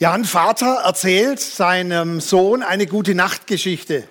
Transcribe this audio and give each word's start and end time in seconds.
Ja, 0.00 0.12
ein 0.12 0.24
Vater 0.24 0.82
erzählt 0.84 1.40
seinem 1.40 2.20
Sohn 2.20 2.62
eine 2.62 2.86
gute 2.86 3.16
Nachtgeschichte. 3.16 4.04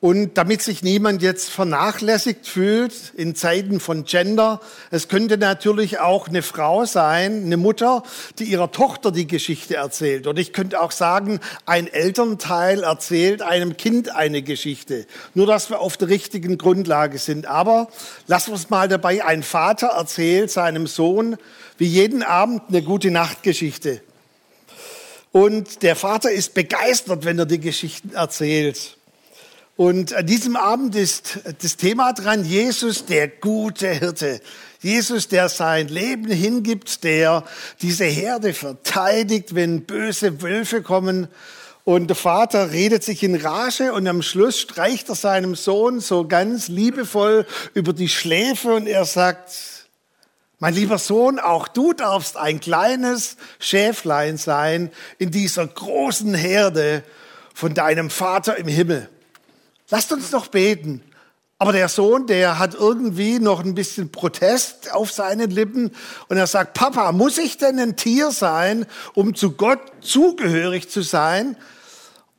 Und 0.00 0.36
damit 0.36 0.60
sich 0.60 0.82
niemand 0.82 1.22
jetzt 1.22 1.48
vernachlässigt 1.48 2.46
fühlt 2.46 3.14
in 3.16 3.34
Zeiten 3.34 3.80
von 3.80 4.04
Gender, 4.04 4.60
es 4.90 5.08
könnte 5.08 5.38
natürlich 5.38 5.98
auch 6.00 6.28
eine 6.28 6.42
Frau 6.42 6.84
sein, 6.84 7.44
eine 7.46 7.56
Mutter, 7.56 8.02
die 8.38 8.44
ihrer 8.44 8.70
Tochter 8.70 9.12
die 9.12 9.26
Geschichte 9.26 9.76
erzählt. 9.76 10.26
Oder 10.26 10.40
ich 10.40 10.52
könnte 10.52 10.78
auch 10.82 10.92
sagen, 10.92 11.40
ein 11.64 11.86
Elternteil 11.86 12.82
erzählt 12.82 13.40
einem 13.40 13.78
Kind 13.78 14.14
eine 14.14 14.42
Geschichte. 14.42 15.06
Nur, 15.32 15.46
dass 15.46 15.70
wir 15.70 15.80
auf 15.80 15.96
der 15.96 16.08
richtigen 16.08 16.58
Grundlage 16.58 17.16
sind. 17.16 17.46
Aber 17.46 17.88
lassen 18.26 18.50
wir 18.50 18.56
es 18.56 18.68
mal 18.68 18.88
dabei. 18.88 19.24
Ein 19.24 19.42
Vater 19.42 19.86
erzählt 19.86 20.50
seinem 20.50 20.86
Sohn 20.86 21.38
wie 21.78 21.86
jeden 21.86 22.22
Abend 22.22 22.64
eine 22.68 22.82
gute 22.82 23.10
Nachtgeschichte. 23.10 24.02
Und 25.36 25.82
der 25.82 25.96
Vater 25.96 26.30
ist 26.30 26.54
begeistert, 26.54 27.26
wenn 27.26 27.38
er 27.38 27.44
die 27.44 27.60
Geschichten 27.60 28.14
erzählt. 28.14 28.96
Und 29.76 30.14
an 30.14 30.24
diesem 30.24 30.56
Abend 30.56 30.94
ist 30.94 31.40
das 31.60 31.76
Thema 31.76 32.14
dran, 32.14 32.42
Jesus, 32.42 33.04
der 33.04 33.28
gute 33.28 33.90
Hirte. 33.90 34.40
Jesus, 34.80 35.28
der 35.28 35.50
sein 35.50 35.88
Leben 35.88 36.30
hingibt, 36.30 37.04
der 37.04 37.44
diese 37.82 38.06
Herde 38.06 38.54
verteidigt, 38.54 39.54
wenn 39.54 39.82
böse 39.82 40.40
Wölfe 40.40 40.80
kommen. 40.80 41.28
Und 41.84 42.06
der 42.06 42.16
Vater 42.16 42.72
redet 42.72 43.04
sich 43.04 43.22
in 43.22 43.34
Rage 43.34 43.92
und 43.92 44.08
am 44.08 44.22
Schluss 44.22 44.58
streicht 44.58 45.10
er 45.10 45.16
seinem 45.16 45.54
Sohn 45.54 46.00
so 46.00 46.26
ganz 46.26 46.68
liebevoll 46.68 47.44
über 47.74 47.92
die 47.92 48.08
Schläfe 48.08 48.72
und 48.72 48.86
er 48.86 49.04
sagt, 49.04 49.75
mein 50.58 50.74
lieber 50.74 50.98
Sohn, 50.98 51.38
auch 51.38 51.68
du 51.68 51.92
darfst 51.92 52.36
ein 52.36 52.60
kleines 52.60 53.36
Schäflein 53.58 54.38
sein 54.38 54.90
in 55.18 55.30
dieser 55.30 55.66
großen 55.66 56.34
Herde 56.34 57.02
von 57.54 57.74
deinem 57.74 58.08
Vater 58.08 58.56
im 58.56 58.68
Himmel. 58.68 59.08
Lasst 59.90 60.12
uns 60.12 60.30
doch 60.30 60.46
beten. 60.48 61.02
Aber 61.58 61.72
der 61.72 61.88
Sohn, 61.88 62.26
der 62.26 62.58
hat 62.58 62.74
irgendwie 62.74 63.38
noch 63.38 63.64
ein 63.64 63.74
bisschen 63.74 64.12
Protest 64.12 64.92
auf 64.92 65.10
seinen 65.10 65.50
Lippen 65.50 65.90
und 66.28 66.36
er 66.36 66.46
sagt, 66.46 66.74
Papa, 66.74 67.12
muss 67.12 67.38
ich 67.38 67.56
denn 67.56 67.78
ein 67.78 67.96
Tier 67.96 68.30
sein, 68.30 68.84
um 69.14 69.34
zu 69.34 69.52
Gott 69.52 69.80
zugehörig 70.02 70.90
zu 70.90 71.00
sein? 71.00 71.56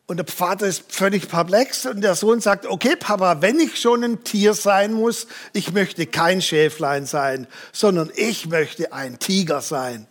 Und 0.09 0.17
der 0.17 0.25
Vater 0.25 0.65
ist 0.67 0.85
völlig 0.87 1.27
perplex 1.27 1.85
und 1.85 1.99
der 1.99 2.15
Sohn 2.15 2.39
sagt, 2.39 2.65
okay 2.65 2.95
Papa, 2.95 3.41
wenn 3.41 3.59
ich 3.59 3.77
schon 3.77 4.05
ein 4.05 4.23
Tier 4.23 4.53
sein 4.53 4.93
muss, 4.93 5.27
ich 5.51 5.73
möchte 5.73 6.07
kein 6.07 6.41
Schäflein 6.41 7.05
sein, 7.05 7.45
sondern 7.73 8.09
ich 8.15 8.47
möchte 8.47 8.93
ein 8.93 9.19
Tiger 9.19 9.59
sein. 9.59 10.07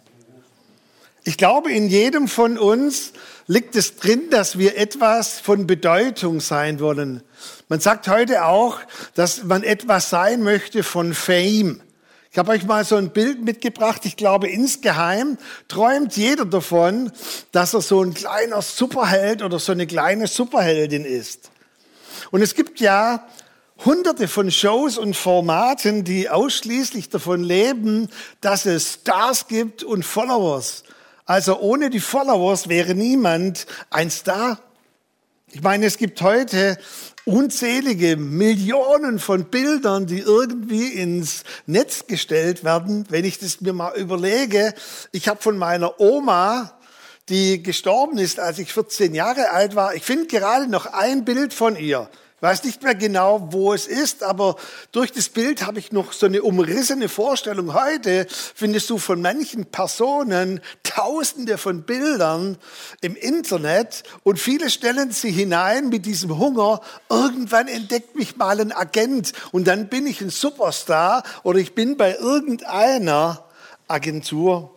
Ich 1.25 1.39
glaube, 1.39 1.73
in 1.73 1.89
jedem 1.89 2.29
von 2.29 2.59
uns 2.59 3.15
liegt 3.47 3.75
es 3.75 3.97
drin, 3.97 4.29
dass 4.31 4.59
wir 4.59 4.77
etwas 4.77 5.41
von 5.41 5.67
Bedeutung 5.67 6.41
sein 6.41 6.79
wollen. 6.79 7.23
Man 7.69 7.81
sagt 7.81 8.07
heute 8.07 8.45
auch, 8.45 8.79
dass 9.15 9.45
man 9.45 9.63
etwas 9.63 10.11
sein 10.11 10.43
möchte 10.43 10.83
von 10.83 11.15
Fame. 11.15 11.81
Ich 12.31 12.39
habe 12.39 12.53
euch 12.53 12.65
mal 12.65 12.85
so 12.85 12.97
ein 12.97 13.11
Bild 13.11 13.43
mitgebracht. 13.43 14.05
Ich 14.05 14.17
glaube, 14.17 14.49
insgeheim 14.49 15.39
träumt 15.69 16.17
jeder 16.17 16.45
davon, 16.45 17.11
dass 17.53 17.75
er 17.75 17.81
so 17.81 18.03
ein 18.03 18.15
kleiner 18.15 18.63
Superheld 18.63 19.43
oder 19.43 19.59
so 19.59 19.73
eine 19.73 19.87
kleine 19.87 20.27
Superheldin 20.27 21.05
ist. 21.05 21.51
Und 22.31 22.43
es 22.43 22.55
gibt 22.55 22.81
ja 22.81 23.27
hunderte 23.85 24.29
von 24.29 24.51
Shows 24.51 24.99
und 24.99 25.17
Formaten, 25.17 26.05
die 26.05 26.29
ausschließlich 26.29 27.09
davon 27.09 27.43
leben, 27.43 28.09
dass 28.41 28.67
es 28.67 28.95
Stars 28.95 29.49
gibt 29.49 29.83
und 29.83 30.05
Followers. 30.05 30.85
Also 31.25 31.59
ohne 31.59 31.91
die 31.91 32.01
Followers 32.01 32.69
wäre 32.69 32.95
niemand 32.95 33.67
ein 33.91 34.11
Star. 34.11 34.61
Ich 35.53 35.63
meine, 35.63 35.87
es 35.87 35.97
gibt 35.97 36.21
heute 36.23 36.77
unzählige 37.25 38.17
Millionen 38.17 39.21
von 39.21 39.45
Bildern, 39.45 40.07
die 40.07 40.19
irgendwie 40.19 40.89
ins 40.89 41.45
Netz 41.67 42.09
gestellt 42.09 42.65
werden. 42.65 43.07
Wenn 43.11 43.25
ich 43.25 43.39
das 43.39 43.61
mir 43.61 43.73
mal 43.73 43.97
überlege, 43.97 44.75
ich 45.13 45.29
habe 45.29 45.41
von 45.41 45.57
meiner 45.57 46.01
Oma, 46.01 46.77
die 47.29 47.63
gestorben 47.63 48.19
ist, 48.19 48.41
als 48.41 48.59
ich 48.59 48.73
14 48.73 49.15
Jahre 49.15 49.53
alt 49.53 49.77
war, 49.77 49.95
ich 49.95 50.03
finde 50.03 50.27
gerade 50.27 50.67
noch 50.67 50.87
ein 50.87 51.25
Bild 51.25 51.55
von 51.55 51.77
ihr. 51.77 52.11
Ich 52.37 52.43
weiß 52.43 52.65
nicht 52.65 52.83
mehr 52.83 52.97
genau, 52.97 53.49
wo 53.53 53.73
es 53.73 53.87
ist, 53.87 54.25
aber 54.25 54.57
durch 54.91 55.13
das 55.13 55.29
Bild 55.29 55.65
habe 55.65 55.79
ich 55.79 55.93
noch 55.93 56.13
so 56.13 56.27
eine 56.27 56.43
umrissene 56.43 57.09
Vorstellung. 57.09 57.73
Heute 57.73 58.27
findest 58.29 58.91
du 58.91 58.99
von 58.99 59.23
manchen 59.23 59.65
Personen 59.65 60.61
tausende 60.97 61.59
von 61.59 61.83
Bildern 61.83 62.57
im 63.03 63.17
Internet 63.17 64.03
und 64.23 64.39
viele 64.39 64.71
stellen 64.71 65.11
sie 65.11 65.31
hinein 65.31 65.91
mit 65.91 66.07
diesem 66.07 66.39
Hunger. 66.39 66.81
Irgendwann 67.11 67.69
entdeckt 67.69 68.17
mich 68.17 68.37
mal 68.37 68.61
ein 68.61 68.73
Agent 68.73 69.33
und 69.53 69.67
dann 69.67 69.89
bin 69.89 70.07
ich 70.07 70.23
ein 70.23 70.31
Superstar 70.31 71.23
oder 71.43 71.59
ich 71.59 71.75
bin 71.75 71.99
bei 71.99 72.17
irgendeiner 72.17 73.45
Agentur. 73.89 74.76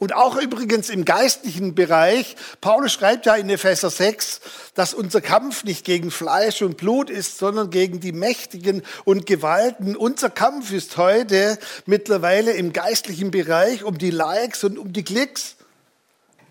Und 0.00 0.14
auch 0.14 0.36
übrigens 0.36 0.88
im 0.88 1.04
geistlichen 1.04 1.74
Bereich. 1.74 2.34
Paulus 2.62 2.90
schreibt 2.90 3.26
ja 3.26 3.34
in 3.34 3.50
Epheser 3.50 3.90
6, 3.90 4.40
dass 4.74 4.94
unser 4.94 5.20
Kampf 5.20 5.62
nicht 5.62 5.84
gegen 5.84 6.10
Fleisch 6.10 6.62
und 6.62 6.78
Blut 6.78 7.10
ist, 7.10 7.36
sondern 7.36 7.68
gegen 7.68 8.00
die 8.00 8.12
Mächtigen 8.12 8.82
und 9.04 9.26
Gewalten. 9.26 9.96
Unser 9.96 10.30
Kampf 10.30 10.72
ist 10.72 10.96
heute 10.96 11.58
mittlerweile 11.84 12.52
im 12.52 12.72
geistlichen 12.72 13.30
Bereich 13.30 13.84
um 13.84 13.98
die 13.98 14.10
Likes 14.10 14.64
und 14.64 14.78
um 14.78 14.90
die 14.90 15.04
Klicks. 15.04 15.56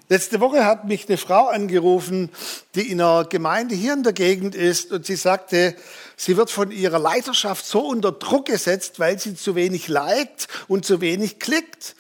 Letzte 0.10 0.42
Woche 0.42 0.64
hat 0.64 0.86
mich 0.86 1.08
eine 1.08 1.18
Frau 1.18 1.48
angerufen, 1.48 2.30
die 2.76 2.92
in 2.92 3.02
einer 3.02 3.26
Gemeinde 3.26 3.74
hier 3.74 3.94
in 3.94 4.04
der 4.04 4.14
Gegend 4.14 4.54
ist 4.54 4.92
und 4.92 5.08
sie 5.08 5.16
sagte, 5.16 5.76
sie 6.16 6.38
wird 6.38 6.52
von 6.52 6.70
ihrer 6.70 7.00
Leiterschaft 7.00 7.66
so 7.66 7.80
unter 7.80 8.12
Druck 8.12 8.46
gesetzt, 8.46 9.00
weil 9.00 9.18
sie 9.18 9.34
zu 9.34 9.56
wenig 9.56 9.88
liked 9.88 10.48
und 10.68 10.86
zu 10.86 11.02
wenig 11.02 11.40
klickt. 11.40 11.96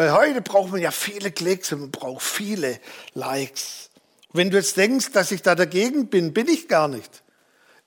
Weil 0.00 0.12
heute 0.12 0.40
braucht 0.40 0.72
man 0.72 0.80
ja 0.80 0.92
viele 0.92 1.30
Klicks 1.30 1.70
und 1.72 1.80
man 1.80 1.90
braucht 1.90 2.22
viele 2.22 2.80
Likes. 3.12 3.90
Wenn 4.32 4.48
du 4.48 4.56
jetzt 4.56 4.78
denkst, 4.78 5.12
dass 5.12 5.30
ich 5.30 5.42
da 5.42 5.54
dagegen 5.54 6.06
bin, 6.06 6.32
bin 6.32 6.48
ich 6.48 6.68
gar 6.68 6.88
nicht. 6.88 7.22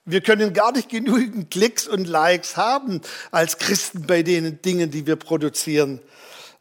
Wir 0.06 0.22
können 0.22 0.54
gar 0.54 0.72
nicht 0.74 0.90
genügend 0.90 1.50
Klicks 1.50 1.88
und 1.88 2.08
Likes 2.08 2.56
haben 2.56 3.02
als 3.32 3.58
Christen 3.58 4.06
bei 4.06 4.22
den 4.22 4.62
Dingen, 4.62 4.92
die 4.92 5.08
wir 5.08 5.16
produzieren. 5.16 6.02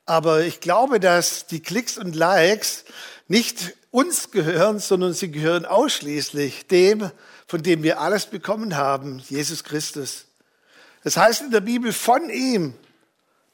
Aber 0.06 0.40
ich 0.40 0.60
glaube, 0.60 1.00
dass 1.00 1.44
die 1.44 1.60
Klicks 1.60 1.98
und 1.98 2.16
Likes 2.16 2.86
nicht 3.28 3.74
uns 3.90 4.30
gehören, 4.30 4.78
sondern 4.78 5.12
sie 5.12 5.30
gehören 5.30 5.66
ausschließlich 5.66 6.66
dem, 6.68 7.10
von 7.46 7.62
dem 7.62 7.82
wir 7.82 8.00
alles 8.00 8.24
bekommen 8.24 8.78
haben, 8.78 9.18
Jesus 9.28 9.64
Christus. 9.64 10.24
Das 11.04 11.18
heißt 11.18 11.42
in 11.42 11.50
der 11.50 11.60
Bibel, 11.60 11.92
von 11.92 12.30
ihm, 12.30 12.72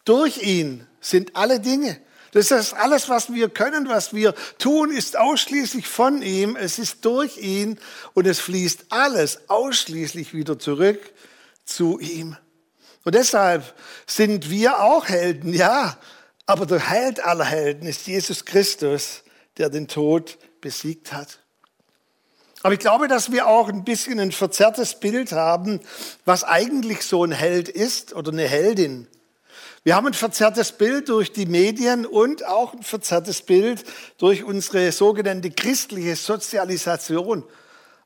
durch 0.09 0.39
ihn 0.39 0.87
sind 1.01 1.37
alle 1.37 1.61
Dinge. 1.61 2.01
Das 2.33 2.51
ist 2.51 2.75
alles, 2.75 3.09
was 3.09 3.33
wir 3.33 3.49
können, 3.49 3.89
was 3.89 4.13
wir 4.13 4.35
tun, 4.59 4.91
ist 4.91 5.17
ausschließlich 5.17 5.89
von 5.89 6.23
ihm. 6.23 6.57
Es 6.57 6.79
ist 6.79 7.05
durch 7.05 7.39
ihn 7.39 7.79
und 8.15 8.27
es 8.27 8.39
fließt 8.41 8.87
alles 8.91 9.49
ausschließlich 9.49 10.35
wieder 10.35 10.59
zurück 10.59 11.01
zu 11.65 11.99
ihm. 11.99 12.37
Und 13.05 13.15
deshalb 13.15 13.75
sind 14.07 14.51
wir 14.51 14.81
auch 14.81 15.09
Helden, 15.09 15.55
ja. 15.55 15.99
Aber 16.47 16.67
der 16.67 16.81
Held 16.81 17.25
aller 17.25 17.45
Helden 17.45 17.87
ist 17.87 18.07
Jesus 18.07 18.45
Christus, 18.45 19.23
der 19.57 19.71
den 19.71 19.89
Tod 19.89 20.39
besiegt 20.61 21.13
hat. 21.13 21.41
Aber 22.63 22.75
ich 22.75 22.81
glaube, 22.81 23.09
dass 23.09 23.31
wir 23.31 23.47
auch 23.47 23.69
ein 23.69 23.85
bisschen 23.85 24.19
ein 24.21 24.33
verzerrtes 24.33 24.99
Bild 24.99 25.33
haben, 25.33 25.81
was 26.25 26.45
eigentlich 26.45 27.03
so 27.03 27.25
ein 27.25 27.33
Held 27.33 27.69
ist 27.69 28.15
oder 28.15 28.33
eine 28.33 28.49
Heldin. 28.49 29.07
Wir 29.89 29.97
haben 29.97 30.07
ein 30.07 30.13
verzerrtes 30.13 30.73
Bild 30.73 31.09
durch 31.09 31.33
die 31.33 31.47
Medien 31.47 32.05
und 32.05 32.47
auch 32.47 32.75
ein 32.75 32.83
verzerrtes 32.83 33.41
Bild 33.41 33.85
durch 34.19 34.45
unsere 34.45 34.93
sogenannte 34.93 35.51
christliche 35.51 36.15
Sozialisation. 36.15 37.43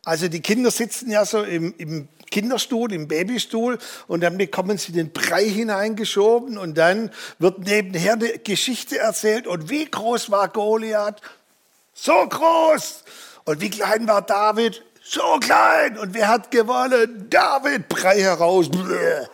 Also 0.05 0.29
die 0.29 0.43
Kinder 0.43 0.71
sitzen 0.71 1.11
ja 1.11 1.25
so 1.25 1.43
im, 1.43 1.75
im 1.79 2.07
Kinderstuhl, 2.31 2.93
im 2.93 3.09
Babystuhl 3.09 3.81
und 4.07 4.21
dann 4.21 4.39
bekommen 4.39 4.79
sie 4.79 4.93
den 4.93 5.13
Brei 5.13 5.45
hineingeschoben 5.45 6.57
und 6.57 6.79
dann 6.79 7.11
wird 7.41 7.59
nebenher 7.59 8.13
eine 8.13 8.39
Geschichte 8.39 9.01
erzählt 9.01 9.49
und 9.49 9.69
wie 9.69 9.85
groß 9.85 10.31
war 10.31 10.51
Goliath? 10.51 11.21
So 11.95 12.13
groß! 12.13 13.03
Und 13.45 13.61
wie 13.61 13.71
klein 13.71 14.07
war 14.07 14.23
David? 14.23 14.85
So 15.03 15.41
klein! 15.41 15.99
Und 15.99 16.15
wer 16.15 16.29
hat 16.29 16.53
gewonnen? 16.53 17.27
David! 17.29 17.89
Brei 17.89 18.21
heraus! 18.21 18.69
Bläh. 18.71 19.27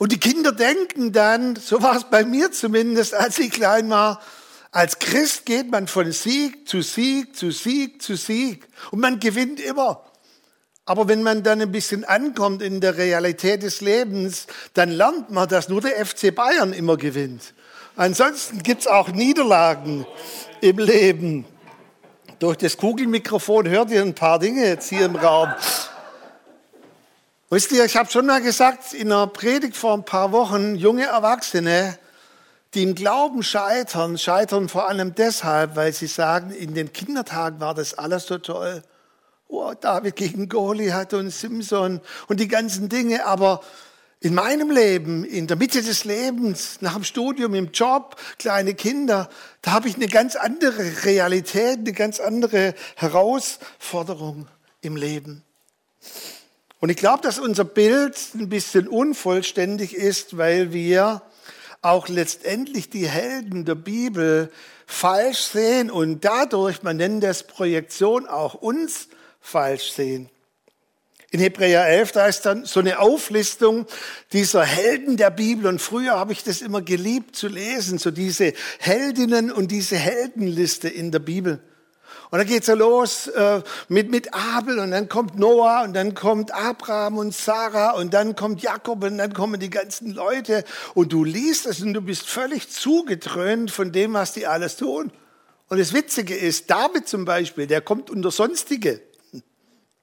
Und 0.00 0.12
die 0.12 0.18
Kinder 0.18 0.52
denken 0.52 1.12
dann, 1.12 1.56
so 1.56 1.82
war 1.82 1.94
es 1.94 2.04
bei 2.04 2.24
mir 2.24 2.50
zumindest, 2.52 3.12
als 3.12 3.38
ich 3.38 3.50
klein 3.50 3.90
war, 3.90 4.22
als 4.70 4.98
Christ 4.98 5.44
geht 5.44 5.70
man 5.70 5.88
von 5.88 6.10
Sieg 6.10 6.66
zu 6.66 6.80
Sieg 6.80 7.36
zu 7.36 7.50
Sieg 7.50 8.00
zu 8.00 8.16
Sieg 8.16 8.66
und 8.92 9.00
man 9.00 9.20
gewinnt 9.20 9.60
immer. 9.60 10.02
Aber 10.86 11.06
wenn 11.06 11.22
man 11.22 11.42
dann 11.42 11.60
ein 11.60 11.70
bisschen 11.70 12.04
ankommt 12.04 12.62
in 12.62 12.80
der 12.80 12.96
Realität 12.96 13.62
des 13.62 13.82
Lebens, 13.82 14.46
dann 14.72 14.88
lernt 14.88 15.28
man, 15.28 15.46
dass 15.50 15.68
nur 15.68 15.82
der 15.82 16.06
FC 16.06 16.34
Bayern 16.34 16.72
immer 16.72 16.96
gewinnt. 16.96 17.52
Ansonsten 17.94 18.62
gibt 18.62 18.80
es 18.80 18.86
auch 18.86 19.08
Niederlagen 19.08 20.06
im 20.62 20.78
Leben. 20.78 21.44
Durch 22.38 22.56
das 22.56 22.78
Kugelmikrofon 22.78 23.68
hört 23.68 23.90
ihr 23.90 24.00
ein 24.00 24.14
paar 24.14 24.38
Dinge 24.38 24.64
jetzt 24.64 24.88
hier 24.88 25.04
im 25.04 25.16
Raum. 25.16 25.50
Wisst 27.52 27.72
ihr, 27.72 27.84
ich 27.84 27.96
habe 27.96 28.08
schon 28.08 28.26
mal 28.26 28.40
gesagt, 28.40 28.94
in 28.94 29.10
einer 29.10 29.26
Predigt 29.26 29.76
vor 29.76 29.94
ein 29.94 30.04
paar 30.04 30.30
Wochen, 30.30 30.76
junge 30.76 31.06
Erwachsene, 31.06 31.98
die 32.74 32.84
im 32.84 32.94
Glauben 32.94 33.42
scheitern, 33.42 34.18
scheitern 34.18 34.68
vor 34.68 34.88
allem 34.88 35.16
deshalb, 35.16 35.74
weil 35.74 35.92
sie 35.92 36.06
sagen, 36.06 36.52
in 36.52 36.74
den 36.74 36.92
Kindertagen 36.92 37.58
war 37.58 37.74
das 37.74 37.94
alles 37.94 38.26
so 38.26 38.38
toll. 38.38 38.84
Oh, 39.48 39.72
David 39.72 40.14
gegen 40.14 40.48
Goliath 40.48 41.12
und 41.12 41.30
Simson 41.30 42.00
und 42.28 42.38
die 42.38 42.46
ganzen 42.46 42.88
Dinge. 42.88 43.26
Aber 43.26 43.62
in 44.20 44.32
meinem 44.32 44.70
Leben, 44.70 45.24
in 45.24 45.48
der 45.48 45.56
Mitte 45.56 45.82
des 45.82 46.04
Lebens, 46.04 46.80
nach 46.82 46.94
dem 46.94 47.02
Studium, 47.02 47.54
im 47.54 47.72
Job, 47.72 48.14
kleine 48.38 48.74
Kinder, 48.74 49.28
da 49.62 49.72
habe 49.72 49.88
ich 49.88 49.96
eine 49.96 50.06
ganz 50.06 50.36
andere 50.36 51.04
Realität, 51.04 51.80
eine 51.80 51.94
ganz 51.94 52.20
andere 52.20 52.76
Herausforderung 52.94 54.46
im 54.82 54.94
Leben. 54.94 55.42
Und 56.80 56.88
ich 56.88 56.96
glaube, 56.96 57.22
dass 57.22 57.38
unser 57.38 57.64
Bild 57.64 58.16
ein 58.34 58.48
bisschen 58.48 58.88
unvollständig 58.88 59.94
ist, 59.94 60.38
weil 60.38 60.72
wir 60.72 61.22
auch 61.82 62.08
letztendlich 62.08 62.88
die 62.88 63.06
Helden 63.06 63.66
der 63.66 63.74
Bibel 63.74 64.50
falsch 64.86 65.40
sehen 65.40 65.90
und 65.90 66.24
dadurch, 66.24 66.82
man 66.82 66.96
nennt 66.96 67.22
das 67.22 67.46
Projektion, 67.46 68.26
auch 68.26 68.54
uns 68.54 69.08
falsch 69.40 69.92
sehen. 69.92 70.30
In 71.30 71.38
Hebräer 71.38 71.86
11, 71.86 72.12
da 72.12 72.26
ist 72.26 72.44
dann 72.44 72.64
so 72.64 72.80
eine 72.80 72.98
Auflistung 72.98 73.86
dieser 74.32 74.64
Helden 74.64 75.16
der 75.16 75.30
Bibel. 75.30 75.66
Und 75.66 75.80
früher 75.80 76.18
habe 76.18 76.32
ich 76.32 76.42
das 76.42 76.60
immer 76.60 76.82
geliebt 76.82 77.36
zu 77.36 77.46
lesen, 77.46 77.98
so 77.98 78.10
diese 78.10 78.52
Heldinnen 78.80 79.52
und 79.52 79.70
diese 79.70 79.96
Heldenliste 79.96 80.88
in 80.88 81.12
der 81.12 81.20
Bibel. 81.20 81.60
Und 82.30 82.38
dann 82.38 82.46
geht's 82.46 82.68
ja 82.68 82.74
los 82.74 83.26
äh, 83.26 83.60
mit, 83.88 84.10
mit 84.10 84.32
Abel 84.32 84.78
und 84.78 84.92
dann 84.92 85.08
kommt 85.08 85.36
Noah 85.36 85.82
und 85.82 85.94
dann 85.94 86.14
kommt 86.14 86.52
Abraham 86.52 87.18
und 87.18 87.34
Sarah 87.34 87.90
und 87.90 88.14
dann 88.14 88.36
kommt 88.36 88.62
Jakob 88.62 89.02
und 89.02 89.18
dann 89.18 89.32
kommen 89.32 89.58
die 89.58 89.70
ganzen 89.70 90.12
Leute 90.12 90.64
und 90.94 91.12
du 91.12 91.24
liest 91.24 91.66
es 91.66 91.82
und 91.82 91.92
du 91.92 92.00
bist 92.00 92.28
völlig 92.28 92.70
zugetrönt 92.70 93.72
von 93.72 93.90
dem, 93.90 94.12
was 94.12 94.32
die 94.32 94.46
alles 94.46 94.76
tun. 94.76 95.10
Und 95.68 95.78
das 95.78 95.92
Witzige 95.92 96.36
ist, 96.36 96.70
David 96.70 97.08
zum 97.08 97.24
Beispiel, 97.24 97.66
der 97.66 97.80
kommt 97.80 98.10
unter 98.10 98.30
Sonstige. 98.30 99.00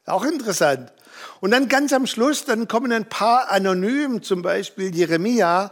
Auch 0.06 0.26
interessant. 0.26 0.92
Und 1.40 1.52
dann 1.52 1.68
ganz 1.68 1.94
am 1.94 2.08
Schluss, 2.08 2.46
dann 2.46 2.68
kommen 2.68 2.92
ein 2.92 3.08
paar 3.08 3.50
anonym, 3.52 4.24
zum 4.24 4.42
Beispiel 4.42 4.96
Jeremia, 4.96 5.72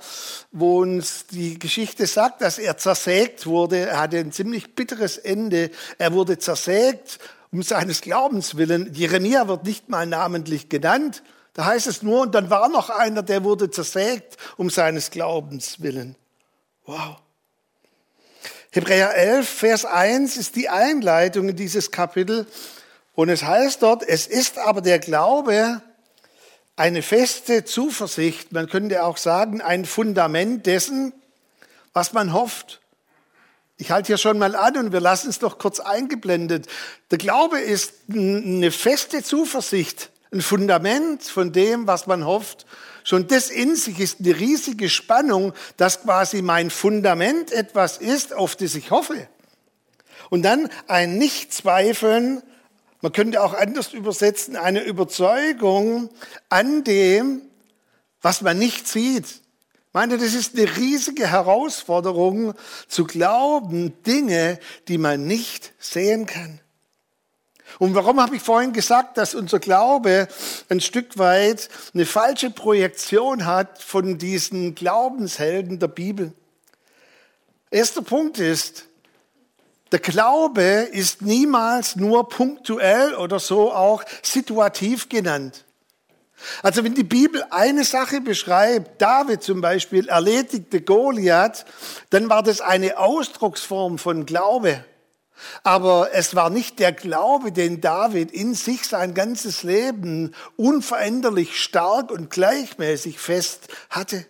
wo 0.52 0.82
uns 0.82 1.28
die 1.28 1.58
Geschichte 1.58 2.06
sagt, 2.08 2.42
dass 2.42 2.60
er 2.60 2.78
zersägt 2.78 3.46
wurde. 3.46 3.80
Er 3.80 4.00
hatte 4.00 4.18
ein 4.18 4.32
ziemlich 4.32 4.76
bitteres 4.76 5.18
Ende. 5.18 5.72
Er 5.98 6.14
wurde 6.14 6.38
zersägt 6.38 7.20
um 7.52 7.64
seines 7.64 8.02
Glaubens 8.02 8.58
willen. 8.58 8.94
Jeremia 8.94 9.48
wird 9.48 9.64
nicht 9.64 9.90
mal 9.90 10.06
namentlich 10.06 10.70
genannt. 10.70 11.24
Da 11.54 11.66
heißt 11.66 11.88
es 11.88 12.04
nur, 12.04 12.22
und 12.22 12.36
dann 12.36 12.50
war 12.50 12.68
noch 12.68 12.90
einer, 12.90 13.24
der 13.24 13.44
wurde 13.44 13.72
zersägt 13.72 14.36
um 14.58 14.70
seines 14.70 15.10
Glaubens 15.10 15.82
willen. 15.82 16.16
Wow. 16.86 17.18
Hebräer 18.72 19.16
11, 19.16 19.48
Vers 19.48 19.86
1 19.86 20.36
ist 20.36 20.58
die 20.58 20.68
Einleitung 20.68 21.48
in 21.48 21.56
dieses 21.56 21.92
Kapitel. 21.92 22.46
Und 23.16 23.30
es 23.30 23.44
heißt 23.44 23.82
dort, 23.82 24.04
es 24.04 24.28
ist 24.28 24.58
aber 24.60 24.82
der 24.82 25.00
Glaube 25.00 25.82
eine 26.76 27.02
feste 27.02 27.64
Zuversicht, 27.64 28.52
man 28.52 28.68
könnte 28.68 29.04
auch 29.04 29.18
sagen, 29.18 29.62
ein 29.62 29.86
Fundament 29.86 30.66
dessen, 30.66 31.14
was 31.94 32.12
man 32.12 32.34
hofft. 32.34 32.82
Ich 33.78 33.92
halte 33.92 34.08
hier 34.08 34.18
schon 34.18 34.38
mal 34.38 34.56
an 34.56 34.78
und 34.78 34.92
wir 34.92 35.00
lassen 35.00 35.30
es 35.30 35.40
doch 35.40 35.58
kurz 35.58 35.80
eingeblendet. 35.80 36.68
Der 37.12 37.18
Glaube 37.18 37.60
ist 37.60 37.94
eine 38.10 38.72
feste 38.72 39.24
Zuversicht, 39.24 40.12
ein 40.32 40.42
Fundament 40.42 41.24
von 41.24 41.54
dem, 41.54 41.88
was 41.88 42.08
man 42.08 42.26
hofft. 42.26 42.66
Schon 43.06 43.28
das 43.28 43.50
in 43.50 43.76
sich 43.76 44.00
ist 44.00 44.20
eine 44.20 44.38
riesige 44.38 44.90
Spannung, 44.90 45.54
dass 45.78 46.02
quasi 46.02 46.42
mein 46.42 46.70
Fundament 46.70 47.52
etwas 47.52 47.98
ist, 47.98 48.34
auf 48.34 48.58
das 48.58 48.76
ich 48.76 48.92
hoffe. 48.92 49.28
Und 50.30 50.42
dann 50.44 50.70
ein 50.88 51.18
Nichtzweifeln 51.18 52.42
man 53.06 53.12
könnte 53.12 53.44
auch 53.44 53.54
anders 53.54 53.94
übersetzen, 53.94 54.56
eine 54.56 54.82
Überzeugung 54.82 56.10
an 56.50 56.84
dem, 56.84 57.44
was 58.24 58.42
man 58.42 58.58
nicht 58.58 58.88
sieht. 58.88 59.26
Ich 59.28 59.94
meine, 59.94 60.18
das 60.18 60.34
ist 60.34 60.58
eine 60.58 60.76
riesige 60.76 61.28
Herausforderung 61.28 62.56
zu 62.88 63.04
glauben, 63.04 63.94
Dinge, 64.06 64.58
die 64.88 64.98
man 64.98 65.28
nicht 65.28 65.74
sehen 65.78 66.26
kann. 66.26 66.60
Und 67.78 67.94
warum 67.94 68.20
habe 68.20 68.38
ich 68.38 68.42
vorhin 68.42 68.74
gesagt, 68.74 69.20
dass 69.20 69.36
unser 69.36 69.60
Glaube 69.60 70.28
ein 70.70 70.82
Stück 70.82 71.20
weit 71.20 71.70
eine 71.94 72.08
falsche 72.08 72.50
Projektion 72.50 73.46
hat 73.46 73.84
von 73.84 74.18
diesen 74.18 74.74
Glaubenshelden 74.74 75.78
der 75.78 75.90
Bibel? 75.90 76.34
Erster 77.70 78.02
Punkt 78.02 78.40
ist, 78.40 78.88
der 79.96 80.02
Glaube 80.02 80.62
ist 80.62 81.22
niemals 81.22 81.96
nur 81.96 82.28
punktuell 82.28 83.16
oder 83.16 83.40
so 83.40 83.72
auch 83.72 84.04
situativ 84.22 85.08
genannt. 85.08 85.64
Also 86.64 86.84
wenn 86.84 86.96
die 86.96 87.06
Bibel 87.06 87.46
eine 87.50 87.86
Sache 87.86 88.20
beschreibt, 88.20 89.02
David 89.02 89.42
zum 89.42 89.62
Beispiel 89.62 90.10
erledigte 90.10 90.82
Goliath, 90.82 91.64
dann 92.10 92.28
war 92.28 92.44
das 92.44 92.60
eine 92.60 92.98
Ausdrucksform 92.98 93.98
von 93.98 94.26
Glaube. 94.26 94.84
Aber 95.64 96.10
es 96.12 96.36
war 96.36 96.50
nicht 96.50 96.80
der 96.80 96.92
Glaube, 96.92 97.54
den 97.54 97.80
David 97.80 98.32
in 98.32 98.54
sich 98.54 98.86
sein 98.86 99.14
ganzes 99.14 99.64
Leben 99.64 100.36
unveränderlich 100.58 101.58
stark 101.64 102.12
und 102.12 102.30
gleichmäßig 102.30 103.18
fest 103.18 103.70
hatte. 103.90 104.26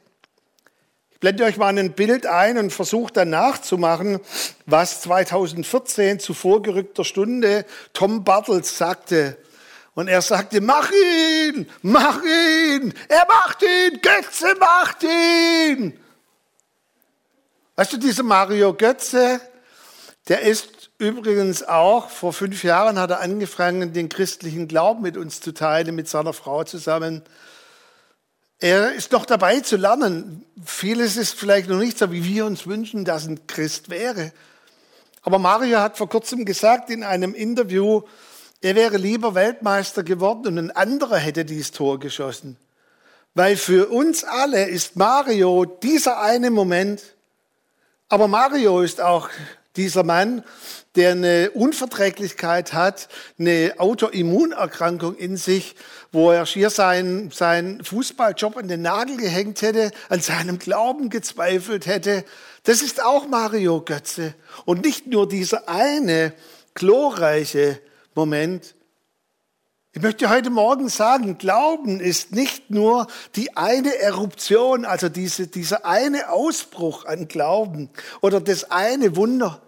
Ich 1.26 1.28
blende 1.28 1.46
euch 1.46 1.58
mal 1.58 1.76
ein 1.76 1.94
Bild 1.94 2.28
ein 2.28 2.60
und 2.60 2.70
versuche 2.70 3.12
dann 3.12 3.32
nachzumachen, 3.32 4.20
was 4.68 5.02
2014 5.02 6.20
zu 6.20 6.36
vorgerückter 6.36 7.04
Stunde 7.04 7.66
Tom 7.94 8.24
Bartels 8.24 8.78
sagte. 8.78 9.36
Und 9.96 10.08
er 10.08 10.22
sagte, 10.22 10.62
mach 10.62 10.92
ihn, 10.92 11.68
mach 11.82 12.22
ihn, 12.22 12.94
er 13.08 13.26
macht 13.28 13.64
ihn, 13.64 14.00
Götze 14.04 14.54
macht 14.60 15.02
ihn. 15.02 16.00
Weißt 17.76 17.94
du, 17.94 17.98
dieser 17.98 18.22
Mario 18.22 18.76
Götze, 18.76 19.42
der 20.28 20.42
ist 20.42 20.92
übrigens 21.00 21.64
auch, 21.64 22.12
vor 22.12 22.34
fünf 22.34 22.64
Jahren 22.64 23.00
hat 23.00 23.10
er 23.10 23.22
angefangen, 23.22 23.94
den 23.94 24.10
christlichen 24.10 24.68
Glauben 24.68 25.02
mit 25.02 25.18
uns 25.18 25.42
zu 25.42 25.56
teilen, 25.56 25.96
mit 25.96 26.08
seiner 26.08 26.34
Frau 26.34 26.64
zusammen. 26.66 27.24
Er 28.66 28.94
ist 28.94 29.12
noch 29.12 29.28
dabei 29.28 29.60
zu 29.60 29.78
lernen. 29.78 30.44
Vieles 30.66 31.18
ist 31.18 31.36
vielleicht 31.36 31.70
noch 31.70 31.78
nicht 31.78 32.00
so, 32.00 32.12
wie 32.12 32.24
wir 32.24 32.48
uns 32.48 32.66
wünschen, 32.66 33.06
dass 33.06 33.28
ein 33.28 33.46
Christ 33.46 33.92
wäre. 33.92 34.32
Aber 35.22 35.38
Mario 35.38 35.82
hat 35.82 36.00
vor 36.00 36.10
kurzem 36.10 36.46
gesagt 36.46 36.90
in 36.90 37.04
einem 37.04 37.36
Interview, 37.36 38.02
er 38.62 38.74
wäre 38.74 38.98
lieber 38.98 39.36
Weltmeister 39.36 40.02
geworden 40.02 40.48
und 40.48 40.58
ein 40.58 40.72
anderer 40.72 41.18
hätte 41.18 41.46
dieses 41.46 41.74
Tor 41.74 42.00
geschossen. 42.00 42.58
Weil 43.36 43.56
für 43.56 43.90
uns 43.90 44.24
alle 44.24 44.68
ist 44.68 44.96
Mario 44.96 45.66
dieser 45.66 46.20
eine 46.20 46.50
Moment. 46.50 47.04
Aber 48.10 48.28
Mario 48.28 48.82
ist 48.82 49.00
auch 49.00 49.30
dieser 49.76 50.04
Mann, 50.04 50.44
der 50.96 51.12
eine 51.12 51.52
Unverträglichkeit 51.52 52.74
hat, 52.74 53.10
eine 53.38 53.74
Autoimmunerkrankung 53.78 55.16
in 55.16 55.38
sich, 55.38 55.76
wo 56.12 56.32
er 56.32 56.46
schier 56.46 56.70
seinen, 56.70 57.32
seinen 57.32 57.84
Fußballjob 57.84 58.58
an 58.58 58.68
den 58.68 58.82
Nagel 58.82 59.18
gehängt 59.18 59.62
hätte, 59.62 59.92
an 60.10 60.22
seinem 60.22 60.60
Glauben 60.60 61.10
gezweifelt 61.10 61.86
hätte. 61.88 62.24
Das 62.64 62.82
ist 62.82 63.04
auch 63.04 63.28
Mario 63.28 63.82
Götze. 63.82 64.34
Und 64.64 64.86
nicht 64.86 65.08
nur 65.08 65.28
dieser 65.28 65.68
eine 65.68 66.34
glorreiche 66.74 67.80
Moment. 68.14 68.75
Ich 69.96 70.02
möchte 70.02 70.30
heute 70.30 70.50
Morgen 70.50 70.90
sagen, 70.90 71.38
Glauben 71.38 72.02
ist 72.02 72.34
nicht 72.34 72.70
nur 72.70 73.08
die 73.38 73.56
eine 73.56 73.96
Eruption, 73.96 74.84
also 74.84 75.08
diese, 75.08 75.48
dieser 75.48 75.86
eine 75.86 76.32
Ausbruch 76.34 77.06
an 77.06 77.30
Glauben 77.30 77.90
oder 78.20 78.42
das 78.42 78.70
eine 78.72 79.16
Wunder, 79.16 79.62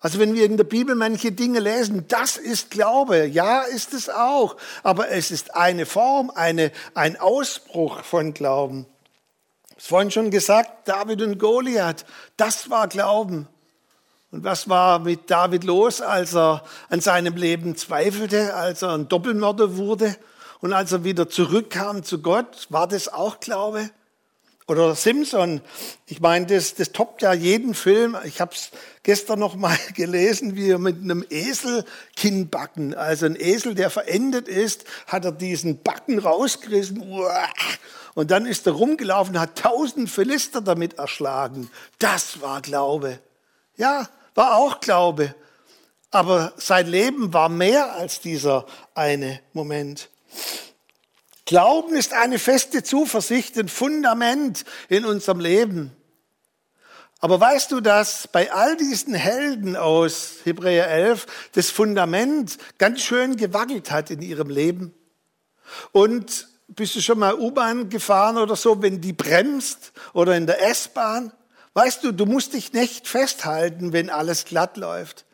also 0.00 0.18
wenn 0.18 0.34
wir 0.34 0.46
in 0.46 0.56
der 0.56 0.64
Bibel 0.64 0.94
manche 0.94 1.32
Dinge 1.32 1.60
lesen, 1.60 2.06
das 2.08 2.38
ist 2.38 2.70
Glaube. 2.70 3.26
Ja, 3.26 3.60
ist 3.60 3.92
es 3.92 4.08
auch. 4.08 4.56
Aber 4.82 5.10
es 5.10 5.30
ist 5.30 5.54
eine 5.54 5.84
Form, 5.84 6.32
eine, 6.34 6.72
ein 6.94 7.20
Ausbruch 7.20 8.02
von 8.04 8.32
Glauben. 8.32 8.86
Ich 9.68 9.74
habe 9.74 9.82
vorhin 9.82 10.10
schon 10.10 10.30
gesagt, 10.30 10.88
David 10.88 11.20
und 11.20 11.38
Goliath, 11.38 12.06
das 12.38 12.70
war 12.70 12.88
Glauben. 12.88 13.48
Und 14.32 14.44
was 14.44 14.66
war 14.66 14.98
mit 14.98 15.30
David 15.30 15.62
los, 15.62 16.00
als 16.00 16.34
er 16.34 16.64
an 16.88 17.00
seinem 17.02 17.36
Leben 17.36 17.76
zweifelte, 17.76 18.54
als 18.54 18.80
er 18.80 18.94
ein 18.94 19.06
Doppelmörder 19.06 19.76
wurde 19.76 20.16
und 20.60 20.72
als 20.72 20.90
er 20.90 21.04
wieder 21.04 21.28
zurückkam 21.28 22.02
zu 22.02 22.22
Gott? 22.22 22.66
War 22.70 22.88
das 22.88 23.12
auch 23.12 23.40
Glaube? 23.40 23.90
Oder 24.66 24.94
Simpson, 24.94 25.60
ich 26.06 26.20
meine, 26.20 26.46
das, 26.46 26.74
das 26.74 26.92
toppt 26.92 27.20
ja 27.20 27.34
jeden 27.34 27.74
Film. 27.74 28.16
Ich 28.24 28.40
habe 28.40 28.54
es 28.54 28.70
gestern 29.02 29.38
noch 29.38 29.54
mal 29.54 29.76
gelesen, 29.94 30.56
wie 30.56 30.70
er 30.70 30.78
mit 30.78 30.96
einem 30.96 31.26
Esel 31.28 31.84
Kinnbacken, 32.16 32.94
also 32.94 33.26
ein 33.26 33.36
Esel, 33.38 33.74
der 33.74 33.90
verendet 33.90 34.48
ist, 34.48 34.84
hat 35.08 35.26
er 35.26 35.32
diesen 35.32 35.82
Backen 35.82 36.18
rausgerissen. 36.18 37.04
Und 38.14 38.30
dann 38.30 38.46
ist 38.46 38.66
er 38.66 38.72
rumgelaufen, 38.72 39.38
hat 39.38 39.58
tausend 39.58 40.08
Philister 40.08 40.62
damit 40.62 40.94
erschlagen. 40.94 41.70
Das 41.98 42.40
war 42.40 42.62
Glaube. 42.62 43.18
Ja, 43.76 44.08
war 44.34 44.56
auch 44.56 44.80
Glaube. 44.80 45.34
Aber 46.10 46.52
sein 46.56 46.86
Leben 46.86 47.32
war 47.32 47.48
mehr 47.48 47.94
als 47.94 48.20
dieser 48.20 48.66
eine 48.94 49.40
Moment. 49.52 50.10
Glauben 51.46 51.94
ist 51.94 52.12
eine 52.12 52.38
feste 52.38 52.82
Zuversicht, 52.82 53.58
ein 53.58 53.68
Fundament 53.68 54.64
in 54.88 55.04
unserem 55.04 55.40
Leben. 55.40 55.96
Aber 57.20 57.40
weißt 57.40 57.70
du, 57.72 57.80
dass 57.80 58.26
bei 58.26 58.52
all 58.52 58.76
diesen 58.76 59.14
Helden 59.14 59.76
aus 59.76 60.38
Hebräer 60.44 60.88
11 60.88 61.26
das 61.52 61.70
Fundament 61.70 62.58
ganz 62.78 63.00
schön 63.00 63.36
gewackelt 63.36 63.90
hat 63.90 64.10
in 64.10 64.22
ihrem 64.22 64.50
Leben? 64.50 64.94
Und 65.92 66.48
bist 66.66 66.96
du 66.96 67.00
schon 67.00 67.18
mal 67.18 67.34
U-Bahn 67.34 67.88
gefahren 67.88 68.38
oder 68.38 68.56
so, 68.56 68.82
wenn 68.82 69.00
die 69.00 69.12
bremst 69.12 69.92
oder 70.14 70.36
in 70.36 70.46
der 70.46 70.68
S-Bahn? 70.68 71.32
Weißt 71.74 72.04
du, 72.04 72.12
du 72.12 72.26
musst 72.26 72.52
dich 72.52 72.72
nicht 72.72 73.08
festhalten, 73.08 73.92
wenn 73.92 74.10
alles 74.10 74.44
glatt 74.44 74.76
läuft. 74.76 75.24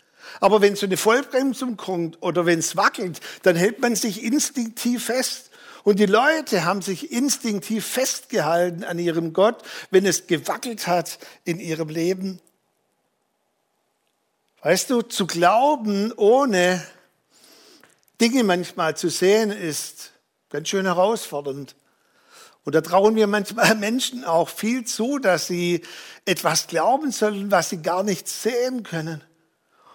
Aber 0.40 0.61
wenn 0.61 0.76
so 0.76 0.87
eine 0.87 0.97
Vollbremsung 0.97 1.76
kommt 1.76 2.23
oder 2.23 2.47
wenn 2.47 2.59
es 2.59 2.76
wackelt, 2.76 3.21
dann 3.42 3.57
hält 3.57 3.80
man 3.80 3.97
sich 3.97 4.23
instinktiv 4.23 5.07
fest. 5.07 5.50
Und 5.85 5.99
die 5.99 6.07
Leute 6.07 6.64
haben 6.64 6.83
sich 6.83 7.12
instinktiv 7.12 7.87
festgehalten 7.87 8.85
an 8.85 8.99
ihrem 8.99 9.33
Gott, 9.33 9.62
wenn 9.90 10.07
es 10.07 10.26
gewackelt 10.26 10.87
hat 10.87 11.18
in 11.45 11.59
ihrem 11.59 11.88
Leben. 11.88 12.40
Weißt 14.62 14.90
du, 14.90 15.02
zu 15.02 15.26
glauben, 15.26 16.12
ohne 16.16 16.85
Dinge 18.21 18.45
manchmal 18.45 18.97
zu 18.97 19.09
sehen, 19.09 19.50
ist 19.50 20.11
ganz 20.50 20.68
schön 20.68 20.85
herausfordernd. 20.85 21.75
Und 22.65 22.75
da 22.75 22.81
trauen 22.81 23.17
wir 23.17 23.27
manchmal 23.27 23.75
Menschen 23.77 24.25
auch 24.25 24.49
viel 24.49 24.85
zu, 24.85 25.19
dass 25.19 25.47
sie 25.47 25.83
etwas 26.25 26.67
glauben 26.67 27.12
sollen, 27.12 27.50
was 27.50 27.71
sie 27.71 27.83
gar 27.83 28.03
nicht 28.03 28.29
sehen 28.29 28.83
können. 28.83 29.23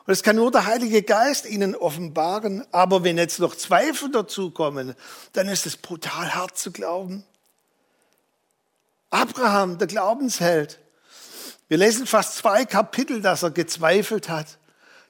Und 0.06 0.12
es 0.12 0.24
kann 0.24 0.36
nur 0.36 0.52
der 0.52 0.66
Heilige 0.66 1.02
Geist 1.02 1.46
ihnen 1.46 1.76
offenbaren. 1.76 2.66
Aber 2.72 3.04
wenn 3.04 3.18
jetzt 3.18 3.40
noch 3.40 3.56
Zweifel 3.56 4.12
dazukommen, 4.12 4.96
dann 5.32 5.48
ist 5.48 5.66
es 5.66 5.78
brutal 5.78 6.36
hart 6.36 6.58
zu 6.58 6.72
glauben. 6.72 7.24
Abraham, 9.10 9.78
der 9.78 9.88
Glaubensheld. 9.88 10.80
Wir 11.70 11.78
lesen 11.78 12.06
fast 12.06 12.36
zwei 12.36 12.66
Kapitel, 12.66 13.22
dass 13.22 13.44
er 13.44 13.52
gezweifelt 13.52 14.28
hat, 14.28 14.58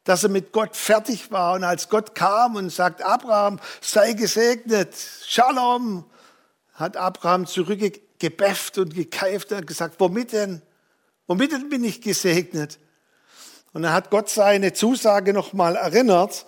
dass 0.04 0.24
er 0.24 0.30
mit 0.30 0.52
Gott 0.52 0.76
fertig 0.76 1.32
war. 1.32 1.54
Und 1.54 1.64
als 1.64 1.90
Gott 1.90 2.14
kam 2.14 2.56
und 2.56 2.70
sagt, 2.70 3.02
Abraham, 3.02 3.60
sei 3.82 4.14
gesegnet, 4.14 4.94
Shalom, 5.26 6.06
hat 6.74 6.98
Abraham 6.98 7.46
zurückgebefft 7.46 8.78
und 8.78 8.94
gekeift 8.94 9.52
und 9.52 9.68
gesagt, 9.68 9.96
womit 10.00 10.34
denn? 10.34 10.62
Womit 11.28 11.52
denn 11.52 11.70
bin 11.70 11.84
ich 11.84 12.02
gesegnet? 12.02 12.80
Und 13.74 13.84
dann 13.84 13.94
hat 13.94 14.10
Gott 14.10 14.30
seine 14.30 14.74
Zusage 14.74 15.34
nochmal 15.34 15.76
erinnert 15.76 16.46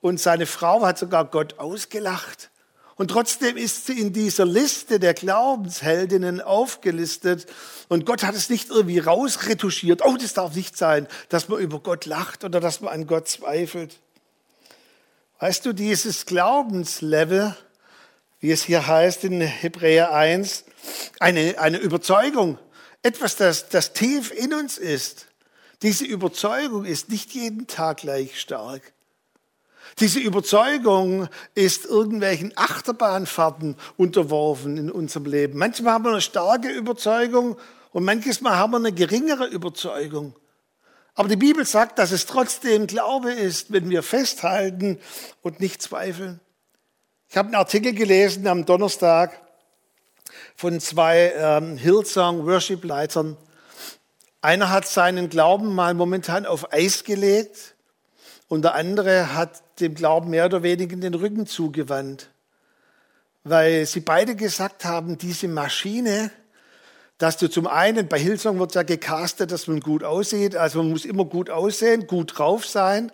und 0.00 0.20
seine 0.20 0.46
Frau 0.46 0.84
hat 0.84 0.98
sogar 0.98 1.24
Gott 1.26 1.58
ausgelacht. 1.58 2.50
Und 2.96 3.08
trotzdem 3.08 3.56
ist 3.56 3.86
sie 3.86 3.98
in 3.98 4.12
dieser 4.12 4.44
Liste 4.44 5.00
der 5.00 5.14
Glaubensheldinnen 5.14 6.40
aufgelistet. 6.40 7.46
Und 7.88 8.06
Gott 8.06 8.22
hat 8.22 8.34
es 8.34 8.50
nicht 8.50 8.70
irgendwie 8.70 8.98
rausretuschiert. 8.98 10.02
Oh, 10.04 10.16
das 10.16 10.34
darf 10.34 10.54
nicht 10.54 10.76
sein, 10.76 11.08
dass 11.28 11.48
man 11.48 11.58
über 11.58 11.80
Gott 11.80 12.06
lacht 12.06 12.44
oder 12.44 12.60
dass 12.60 12.80
man 12.80 12.92
an 12.92 13.06
Gott 13.06 13.28
zweifelt. 13.28 13.98
Weißt 15.40 15.66
du, 15.66 15.72
dieses 15.72 16.26
Glaubenslevel, 16.26 17.56
wie 18.42 18.50
es 18.50 18.64
hier 18.64 18.88
heißt 18.88 19.22
in 19.22 19.40
Hebräer 19.40 20.12
1, 20.12 20.64
eine, 21.20 21.58
eine 21.58 21.78
Überzeugung, 21.78 22.58
etwas, 23.02 23.36
das, 23.36 23.68
das 23.68 23.92
tief 23.92 24.32
in 24.32 24.52
uns 24.52 24.78
ist, 24.78 25.28
diese 25.82 26.04
Überzeugung 26.04 26.84
ist 26.84 27.08
nicht 27.08 27.32
jeden 27.34 27.68
Tag 27.68 27.98
gleich 27.98 28.40
stark. 28.40 28.92
Diese 30.00 30.18
Überzeugung 30.18 31.28
ist 31.54 31.84
irgendwelchen 31.84 32.52
Achterbahnfahrten 32.56 33.76
unterworfen 33.96 34.76
in 34.76 34.90
unserem 34.90 35.26
Leben. 35.26 35.56
Manchmal 35.56 35.94
haben 35.94 36.04
wir 36.04 36.10
eine 36.10 36.20
starke 36.20 36.68
Überzeugung 36.68 37.56
und 37.92 38.04
manches 38.04 38.40
Mal 38.40 38.56
haben 38.56 38.72
wir 38.72 38.78
eine 38.78 38.92
geringere 38.92 39.46
Überzeugung. 39.46 40.34
Aber 41.14 41.28
die 41.28 41.36
Bibel 41.36 41.64
sagt, 41.64 42.00
dass 42.00 42.10
es 42.10 42.26
trotzdem 42.26 42.88
Glaube 42.88 43.30
ist, 43.32 43.72
wenn 43.72 43.88
wir 43.88 44.02
festhalten 44.02 44.98
und 45.42 45.60
nicht 45.60 45.80
zweifeln. 45.80 46.40
Ich 47.32 47.38
habe 47.38 47.46
einen 47.46 47.54
Artikel 47.54 47.94
gelesen 47.94 48.46
am 48.46 48.66
Donnerstag 48.66 49.40
von 50.54 50.78
zwei 50.80 51.32
ähm, 51.34 51.78
Hillsong 51.78 52.44
Worship 52.44 52.84
Leitern. 52.84 53.38
Einer 54.42 54.68
hat 54.68 54.86
seinen 54.86 55.30
Glauben 55.30 55.74
mal 55.74 55.94
momentan 55.94 56.44
auf 56.44 56.74
Eis 56.74 57.04
gelegt 57.04 57.74
und 58.48 58.60
der 58.66 58.74
andere 58.74 59.34
hat 59.34 59.62
dem 59.80 59.94
Glauben 59.94 60.28
mehr 60.28 60.44
oder 60.44 60.62
weniger 60.62 60.94
den 60.94 61.14
Rücken 61.14 61.46
zugewandt, 61.46 62.28
weil 63.44 63.86
sie 63.86 64.00
beide 64.00 64.36
gesagt 64.36 64.84
haben, 64.84 65.16
diese 65.16 65.48
Maschine, 65.48 66.30
dass 67.22 67.36
du 67.36 67.48
zum 67.48 67.68
einen, 67.68 68.08
bei 68.08 68.18
Hillsong 68.18 68.58
wird 68.58 68.74
ja 68.74 68.82
gecastet, 68.82 69.52
dass 69.52 69.68
man 69.68 69.78
gut 69.78 70.02
aussieht, 70.02 70.56
also 70.56 70.82
man 70.82 70.90
muss 70.90 71.04
immer 71.04 71.24
gut 71.24 71.50
aussehen, 71.50 72.08
gut 72.08 72.36
drauf 72.36 72.66
sein. 72.66 73.12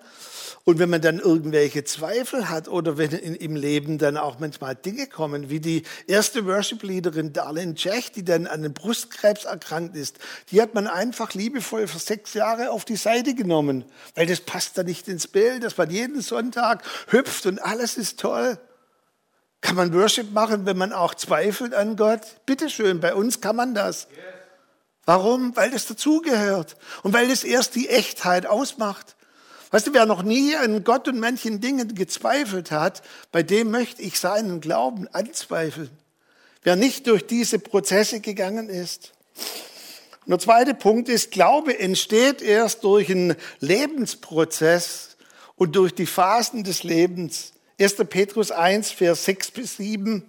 Und 0.64 0.78
wenn 0.78 0.88
man 0.88 1.02
dann 1.02 1.18
irgendwelche 1.18 1.84
Zweifel 1.84 2.48
hat 2.48 2.68
oder 2.68 2.96
wenn 2.96 3.10
in, 3.10 3.34
im 3.34 3.54
Leben 3.54 3.98
dann 3.98 4.16
auch 4.16 4.38
manchmal 4.38 4.74
Dinge 4.74 5.08
kommen, 5.08 5.50
wie 5.50 5.60
die 5.60 5.82
erste 6.06 6.46
Worship-Leaderin 6.46 7.34
Darlene 7.34 7.74
Czech, 7.74 8.10
die 8.12 8.24
dann 8.24 8.46
an 8.46 8.62
den 8.62 8.72
Brustkrebs 8.72 9.44
erkrankt 9.44 9.94
ist, 9.94 10.16
die 10.52 10.62
hat 10.62 10.72
man 10.72 10.86
einfach 10.86 11.34
liebevoll 11.34 11.86
für 11.86 11.98
sechs 11.98 12.32
Jahre 12.32 12.70
auf 12.70 12.86
die 12.86 12.96
Seite 12.96 13.34
genommen, 13.34 13.84
weil 14.14 14.26
das 14.26 14.40
passt 14.40 14.78
da 14.78 14.84
nicht 14.84 15.06
ins 15.08 15.26
Bild, 15.26 15.64
dass 15.64 15.76
man 15.76 15.90
jeden 15.90 16.22
Sonntag 16.22 16.82
hüpft 17.08 17.44
und 17.44 17.62
alles 17.62 17.98
ist 17.98 18.18
toll. 18.18 18.58
Kann 19.60 19.76
man 19.76 19.92
Worship 19.92 20.32
machen, 20.32 20.66
wenn 20.66 20.78
man 20.78 20.92
auch 20.92 21.14
zweifelt 21.14 21.74
an 21.74 21.96
Gott? 21.96 22.20
Bitteschön, 22.46 23.00
bei 23.00 23.14
uns 23.14 23.40
kann 23.40 23.56
man 23.56 23.74
das. 23.74 24.06
Warum? 25.04 25.56
Weil 25.56 25.70
das 25.70 25.86
dazugehört 25.86 26.76
und 27.02 27.12
weil 27.12 27.28
das 27.28 27.42
erst 27.42 27.74
die 27.74 27.88
Echtheit 27.88 28.46
ausmacht. 28.46 29.16
Weißt 29.70 29.86
du, 29.86 29.94
wer 29.94 30.06
noch 30.06 30.22
nie 30.22 30.54
an 30.56 30.84
Gott 30.84 31.08
und 31.08 31.18
manchen 31.18 31.60
Dingen 31.60 31.94
gezweifelt 31.94 32.70
hat, 32.70 33.02
bei 33.32 33.42
dem 33.42 33.70
möchte 33.70 34.02
ich 34.02 34.18
seinen 34.18 34.60
Glauben 34.60 35.08
anzweifeln. 35.08 35.90
Wer 36.62 36.76
nicht 36.76 37.06
durch 37.06 37.26
diese 37.26 37.58
Prozesse 37.58 38.20
gegangen 38.20 38.68
ist. 38.68 39.12
Und 40.24 40.30
der 40.30 40.38
zweite 40.38 40.74
Punkt 40.74 41.08
ist, 41.08 41.30
Glaube 41.30 41.78
entsteht 41.78 42.42
erst 42.42 42.84
durch 42.84 43.10
einen 43.10 43.34
Lebensprozess 43.60 45.16
und 45.56 45.76
durch 45.76 45.94
die 45.94 46.06
Phasen 46.06 46.64
des 46.64 46.82
Lebens. 46.82 47.52
1. 47.80 47.94
Petrus 48.08 48.50
1, 48.50 48.90
Vers 48.90 49.24
6 49.24 49.52
bis 49.52 49.76
7. 49.76 50.28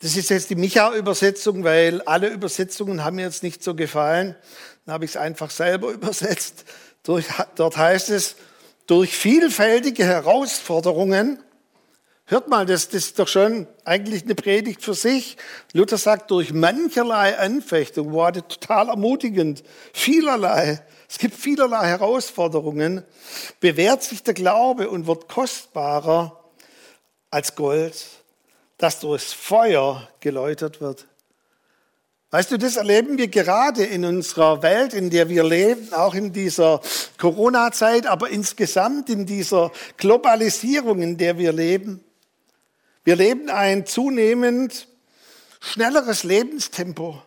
Das 0.00 0.16
ist 0.16 0.30
jetzt 0.30 0.48
die 0.48 0.54
Micha-Übersetzung, 0.54 1.62
weil 1.62 2.00
alle 2.02 2.28
Übersetzungen 2.28 3.04
haben 3.04 3.16
mir 3.16 3.26
jetzt 3.26 3.42
nicht 3.42 3.62
so 3.62 3.74
gefallen. 3.74 4.34
Dann 4.86 4.94
habe 4.94 5.04
ich 5.04 5.10
es 5.10 5.16
einfach 5.18 5.50
selber 5.50 5.90
übersetzt. 5.92 6.64
Durch, 7.02 7.26
dort 7.56 7.76
heißt 7.76 8.08
es, 8.08 8.36
durch 8.86 9.14
vielfältige 9.14 10.04
Herausforderungen, 10.04 11.38
hört 12.24 12.48
mal, 12.48 12.64
das, 12.64 12.88
das 12.88 13.04
ist 13.04 13.18
doch 13.18 13.28
schon 13.28 13.66
eigentlich 13.84 14.24
eine 14.24 14.34
Predigt 14.34 14.82
für 14.82 14.94
sich. 14.94 15.36
Luther 15.74 15.98
sagt, 15.98 16.30
durch 16.30 16.54
mancherlei 16.54 17.38
Anfechtung, 17.38 18.12
wow, 18.12 18.32
total 18.32 18.88
ermutigend, 18.88 19.62
vielerlei, 19.92 20.80
es 21.08 21.18
gibt 21.18 21.34
vielerlei 21.34 21.86
Herausforderungen, 21.86 23.04
bewährt 23.60 24.02
sich 24.02 24.22
der 24.22 24.34
Glaube 24.34 24.88
und 24.88 25.06
wird 25.06 25.28
kostbarer 25.28 26.44
als 27.30 27.54
Gold, 27.54 27.94
das 28.78 29.00
durchs 29.00 29.32
Feuer 29.32 30.08
geläutert 30.20 30.80
wird. 30.80 31.06
Weißt 32.34 32.50
du, 32.50 32.58
das 32.58 32.74
erleben 32.74 33.16
wir 33.16 33.28
gerade 33.28 33.84
in 33.84 34.04
unserer 34.04 34.60
Welt, 34.62 34.92
in 34.92 35.08
der 35.08 35.28
wir 35.28 35.44
leben, 35.44 35.92
auch 35.92 36.14
in 36.14 36.32
dieser 36.32 36.80
Corona-Zeit, 37.16 38.08
aber 38.08 38.28
insgesamt 38.28 39.08
in 39.08 39.24
dieser 39.24 39.70
Globalisierung, 39.98 41.00
in 41.00 41.16
der 41.16 41.38
wir 41.38 41.52
leben. 41.52 42.02
Wir 43.04 43.14
leben 43.14 43.50
ein 43.50 43.86
zunehmend 43.86 44.88
schnelleres 45.60 46.24
Lebenstempo. 46.24 47.22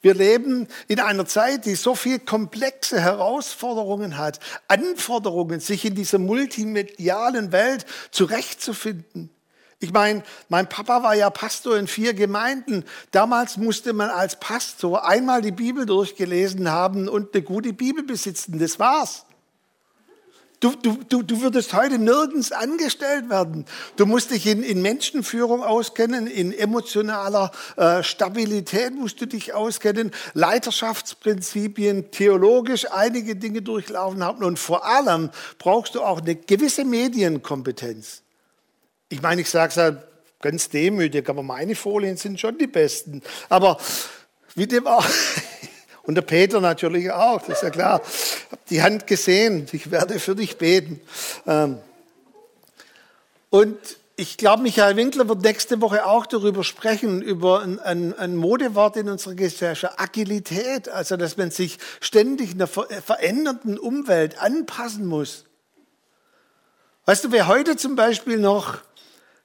Wir 0.00 0.14
leben 0.14 0.68
in 0.86 1.00
einer 1.00 1.26
Zeit, 1.26 1.64
die 1.64 1.74
so 1.74 1.94
viel 1.96 2.20
komplexe 2.20 3.00
Herausforderungen 3.00 4.16
hat, 4.16 4.38
Anforderungen, 4.68 5.58
sich 5.58 5.84
in 5.84 5.96
dieser 5.96 6.18
multimedialen 6.18 7.50
Welt 7.50 7.84
zurechtzufinden 8.12 9.30
Ich 9.80 9.92
meine, 9.92 10.22
mein 10.48 10.68
Papa 10.68 11.02
war 11.02 11.14
ja 11.14 11.30
Pastor 11.30 11.76
in 11.76 11.88
vier 11.88 12.14
Gemeinden. 12.14 12.84
Damals 13.10 13.56
musste 13.56 13.92
man 13.92 14.10
als 14.10 14.38
Pastor 14.38 15.04
einmal 15.04 15.42
die 15.42 15.52
Bibel 15.52 15.84
durchgelesen 15.84 16.70
haben 16.70 17.08
und 17.08 17.34
eine 17.34 17.42
gute 17.42 17.72
Bibel 17.72 18.04
besitzen. 18.04 18.58
Das 18.58 18.78
war's. 18.78 19.24
Du, 20.60 20.74
du, 20.74 20.98
du, 21.08 21.22
du 21.22 21.40
würdest 21.40 21.72
heute 21.72 21.98
nirgends 21.98 22.50
angestellt 22.50 23.30
werden. 23.30 23.64
Du 23.94 24.06
musst 24.06 24.32
dich 24.32 24.44
in, 24.44 24.64
in 24.64 24.82
Menschenführung 24.82 25.62
auskennen, 25.62 26.26
in 26.26 26.52
emotionaler 26.52 27.52
äh, 27.76 28.02
Stabilität 28.02 28.92
musst 28.92 29.20
du 29.20 29.26
dich 29.26 29.54
auskennen, 29.54 30.10
Leiterschaftsprinzipien, 30.34 32.10
theologisch 32.10 32.90
einige 32.90 33.36
Dinge 33.36 33.62
durchlaufen 33.62 34.24
haben 34.24 34.42
und 34.42 34.58
vor 34.58 34.84
allem 34.84 35.30
brauchst 35.58 35.94
du 35.94 36.02
auch 36.02 36.20
eine 36.20 36.34
gewisse 36.34 36.84
Medienkompetenz. 36.84 38.22
Ich 39.10 39.22
meine, 39.22 39.42
ich 39.42 39.50
sage 39.50 39.70
es 39.70 39.76
halt 39.76 39.98
ganz 40.40 40.68
demütig, 40.70 41.28
aber 41.28 41.44
meine 41.44 41.76
Folien 41.76 42.16
sind 42.16 42.40
schon 42.40 42.58
die 42.58 42.66
besten. 42.66 43.22
Aber 43.48 43.78
wie 44.56 44.66
dem 44.66 44.88
auch. 44.88 45.06
Und 46.02 46.14
der 46.14 46.22
Peter 46.22 46.58
natürlich 46.58 47.10
auch, 47.10 47.38
das 47.42 47.58
ist 47.58 47.62
ja 47.62 47.68
klar. 47.70 48.00
Hab 48.50 48.64
die 48.66 48.82
Hand 48.82 49.06
gesehen, 49.06 49.66
ich 49.72 49.90
werde 49.90 50.18
für 50.18 50.34
dich 50.34 50.56
beten. 50.56 51.00
Ähm, 51.46 51.78
und 53.50 53.78
ich 54.16 54.36
glaube, 54.36 54.62
Michael 54.62 54.96
Winkler 54.96 55.28
wird 55.28 55.42
nächste 55.42 55.80
Woche 55.80 56.04
auch 56.04 56.26
darüber 56.26 56.64
sprechen, 56.64 57.22
über 57.22 57.62
ein, 57.62 57.78
ein, 57.78 58.18
ein, 58.18 58.34
Modewort 58.34 58.96
in 58.96 59.08
unserer 59.08 59.34
Gesellschaft, 59.34 60.00
Agilität, 60.00 60.88
also 60.88 61.16
dass 61.16 61.36
man 61.36 61.50
sich 61.50 61.78
ständig 62.00 62.52
einer 62.52 62.66
verändernden 62.66 63.78
Umwelt 63.78 64.42
anpassen 64.42 65.06
muss. 65.06 65.44
Weißt 67.04 67.24
du, 67.24 67.32
wer 67.32 67.46
heute 67.46 67.76
zum 67.76 67.96
Beispiel 67.96 68.38
noch 68.38 68.78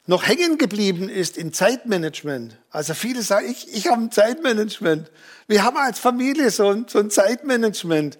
noch 0.06 0.28
hängen 0.28 0.58
geblieben 0.58 1.08
ist 1.08 1.38
in 1.38 1.54
Zeitmanagement. 1.54 2.58
Also 2.72 2.94
viele 2.94 3.22
sagen, 3.22 3.50
ich, 3.50 3.74
ich 3.74 3.88
habe 3.88 4.02
ein 4.02 4.12
Zeitmanagement. 4.12 5.10
Wir 5.48 5.64
haben 5.64 5.78
als 5.78 6.00
Familie 6.00 6.50
so 6.52 6.70
ein, 6.70 6.86
so 6.90 7.00
ein 7.00 7.10
Zeitmanagement. 7.10 8.18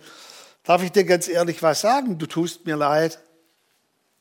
Darf 0.64 0.82
ich 0.82 0.92
dir 0.92 1.04
ganz 1.04 1.28
ehrlich 1.28 1.62
was 1.62 1.82
sagen? 1.82 2.18
Du 2.18 2.26
tust 2.26 2.66
mir 2.66 2.78
leid. 2.78 3.20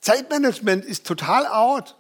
Zeitmanagement 0.01 0.85
ist 0.85 1.07
total 1.07 1.47
out. 1.47 1.97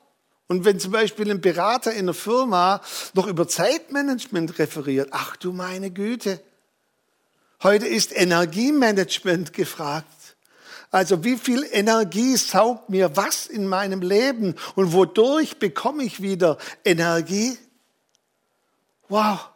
Und 0.48 0.64
wenn 0.64 0.80
zum 0.80 0.90
Beispiel 0.90 1.30
ein 1.30 1.40
Berater 1.40 1.92
in 1.92 2.00
einer 2.00 2.14
Firma 2.14 2.82
noch 3.14 3.26
über 3.26 3.46
Zeitmanagement 3.46 4.58
referiert, 4.58 5.08
ach 5.12 5.36
du 5.36 5.52
meine 5.52 5.90
Güte. 5.90 6.40
Heute 7.62 7.86
ist 7.86 8.14
Energiemanagement 8.14 9.52
gefragt. 9.52 10.08
Also 10.90 11.24
wie 11.24 11.38
viel 11.38 11.66
Energie 11.70 12.36
saugt 12.36 12.90
mir 12.90 13.16
was 13.16 13.46
in 13.46 13.66
meinem 13.66 14.02
Leben 14.02 14.56
und 14.74 14.92
wodurch 14.92 15.58
bekomme 15.58 16.02
ich 16.02 16.20
wieder 16.20 16.58
Energie? 16.84 17.56
Wow. 19.08 19.51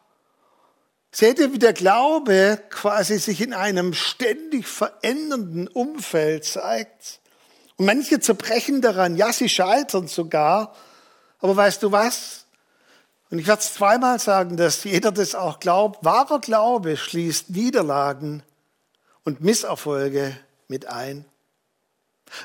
Seht 1.19 1.39
ihr, 1.39 1.51
wie 1.51 1.59
der 1.59 1.73
Glaube 1.73 2.61
quasi 2.69 3.19
sich 3.19 3.41
in 3.41 3.55
einem 3.55 3.95
ständig 3.95 4.69
verändernden 4.69 5.67
Umfeld 5.67 6.45
zeigt? 6.45 7.21
Und 7.77 7.87
manche 7.87 8.21
zerbrechen 8.21 8.83
daran, 8.83 9.17
ja, 9.17 9.33
sie 9.33 9.49
scheitern 9.49 10.09
sogar. 10.09 10.75
Aber 11.39 11.57
weißt 11.57 11.83
du 11.83 11.91
was? 11.91 12.45
Und 13.31 13.39
ich 13.39 13.47
werde 13.47 13.63
es 13.63 13.73
zweimal 13.73 14.21
sagen, 14.21 14.59
dass 14.59 14.85
jeder 14.85 15.11
das 15.11 15.35
auch 15.35 15.59
glaubt. 15.59 16.05
Wahrer 16.05 16.39
Glaube 16.39 16.99
schließt 16.99 17.49
Niederlagen 17.49 18.43
und 19.25 19.41
Misserfolge 19.41 20.37
mit 20.69 20.85
ein. 20.85 21.25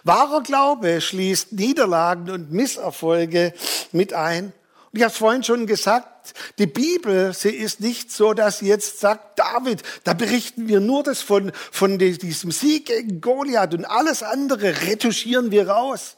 Wahrer 0.06 0.44
Glaube 0.44 1.02
schließt 1.02 1.52
Niederlagen 1.52 2.30
und 2.30 2.54
Misserfolge 2.54 3.54
mit 3.92 4.14
ein. 4.14 4.54
Und 4.92 4.98
ich 4.98 5.04
habe 5.04 5.12
es 5.12 5.18
vorhin 5.18 5.44
schon 5.44 5.68
gesagt, 5.68 6.34
die 6.58 6.68
Bibel, 6.68 7.34
sie 7.34 7.50
ist 7.50 7.80
nicht 7.80 8.12
so, 8.12 8.34
dass 8.34 8.60
sie 8.60 8.68
jetzt 8.68 9.00
sagt, 9.00 9.40
David, 9.40 9.84
da 10.04 10.14
berichten 10.14 10.68
wir 10.68 10.80
nur 10.80 11.04
das 11.04 11.22
von, 11.22 11.52
von 11.72 11.98
diesem 11.98 12.52
Sieg 12.52 12.88
gegen 12.88 13.22
Goliath 13.22 13.74
und 13.74 13.86
alles 13.86 14.22
andere 14.22 14.82
retuschieren 14.82 15.52
wir 15.52 15.70
raus. 15.70 16.18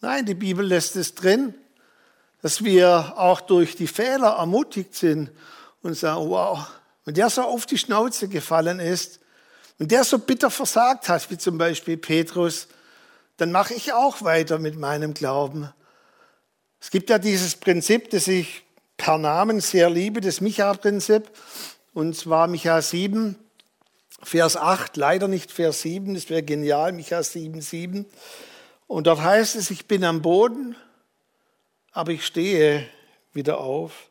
Nein, 0.00 0.24
die 0.24 0.34
Bibel 0.34 0.66
lässt 0.66 0.96
es 0.96 1.14
drin, 1.14 1.54
dass 2.40 2.64
wir 2.64 3.14
auch 3.16 3.40
durch 3.40 3.76
die 3.76 3.86
Fehler 3.86 4.36
ermutigt 4.38 4.94
sind 4.94 5.30
und 5.82 5.94
sagen, 5.94 6.28
wow, 6.30 6.66
wenn 7.04 7.14
der 7.14 7.30
so 7.30 7.42
auf 7.42 7.66
die 7.66 7.78
Schnauze 7.78 8.28
gefallen 8.28 8.80
ist, 8.80 9.20
und 9.78 9.90
der 9.90 10.04
so 10.04 10.18
bitter 10.20 10.48
versagt 10.48 11.08
hat, 11.08 11.28
wie 11.30 11.38
zum 11.38 11.58
Beispiel 11.58 11.96
Petrus, 11.96 12.68
dann 13.36 13.50
mache 13.50 13.74
ich 13.74 13.92
auch 13.92 14.22
weiter 14.22 14.60
mit 14.60 14.78
meinem 14.78 15.12
Glauben. 15.12 15.72
Es 16.82 16.90
gibt 16.90 17.10
ja 17.10 17.18
dieses 17.20 17.54
Prinzip, 17.54 18.10
das 18.10 18.26
ich 18.26 18.64
per 18.96 19.16
Namen 19.16 19.60
sehr 19.60 19.88
liebe, 19.88 20.20
das 20.20 20.40
Micha-Prinzip. 20.40 21.30
Und 21.94 22.16
zwar 22.16 22.48
Micha 22.48 22.82
7, 22.82 23.36
Vers 24.20 24.56
8, 24.56 24.96
leider 24.96 25.28
nicht 25.28 25.52
Vers 25.52 25.82
7, 25.82 26.14
das 26.14 26.28
wäre 26.28 26.42
genial, 26.42 26.90
Micha 26.90 27.22
7, 27.22 27.60
7. 27.60 28.04
Und 28.88 29.06
dort 29.06 29.22
heißt 29.22 29.54
es, 29.54 29.70
ich 29.70 29.86
bin 29.86 30.02
am 30.02 30.22
Boden, 30.22 30.74
aber 31.92 32.10
ich 32.10 32.26
stehe 32.26 32.84
wieder 33.32 33.58
auf. 33.58 34.08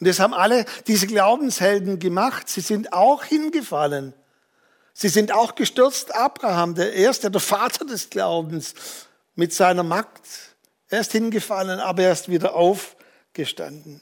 Und 0.00 0.08
das 0.08 0.18
haben 0.18 0.34
alle 0.34 0.64
diese 0.88 1.06
Glaubenshelden 1.06 2.00
gemacht. 2.00 2.48
Sie 2.48 2.60
sind 2.60 2.92
auch 2.92 3.22
hingefallen. 3.22 4.14
Sie 4.94 5.08
sind 5.08 5.30
auch 5.30 5.54
gestürzt. 5.54 6.12
Abraham, 6.12 6.74
der 6.74 6.94
erste, 6.94 7.30
der 7.30 7.40
Vater 7.40 7.84
des 7.84 8.10
Glaubens, 8.10 8.74
mit 9.36 9.54
seiner 9.54 9.84
Magd. 9.84 10.26
Er 10.90 11.00
ist 11.00 11.12
hingefallen, 11.12 11.80
aber 11.80 12.02
er 12.02 12.12
ist 12.12 12.28
wieder 12.28 12.54
aufgestanden. 12.54 14.00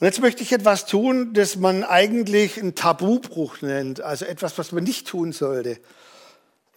Und 0.00 0.04
jetzt 0.04 0.20
möchte 0.20 0.42
ich 0.42 0.52
etwas 0.52 0.86
tun, 0.86 1.34
das 1.34 1.56
man 1.56 1.82
eigentlich 1.82 2.58
einen 2.58 2.74
Tabubruch 2.74 3.60
nennt, 3.62 4.00
also 4.00 4.24
etwas, 4.24 4.56
was 4.56 4.72
man 4.72 4.84
nicht 4.84 5.08
tun 5.08 5.32
sollte. 5.32 5.78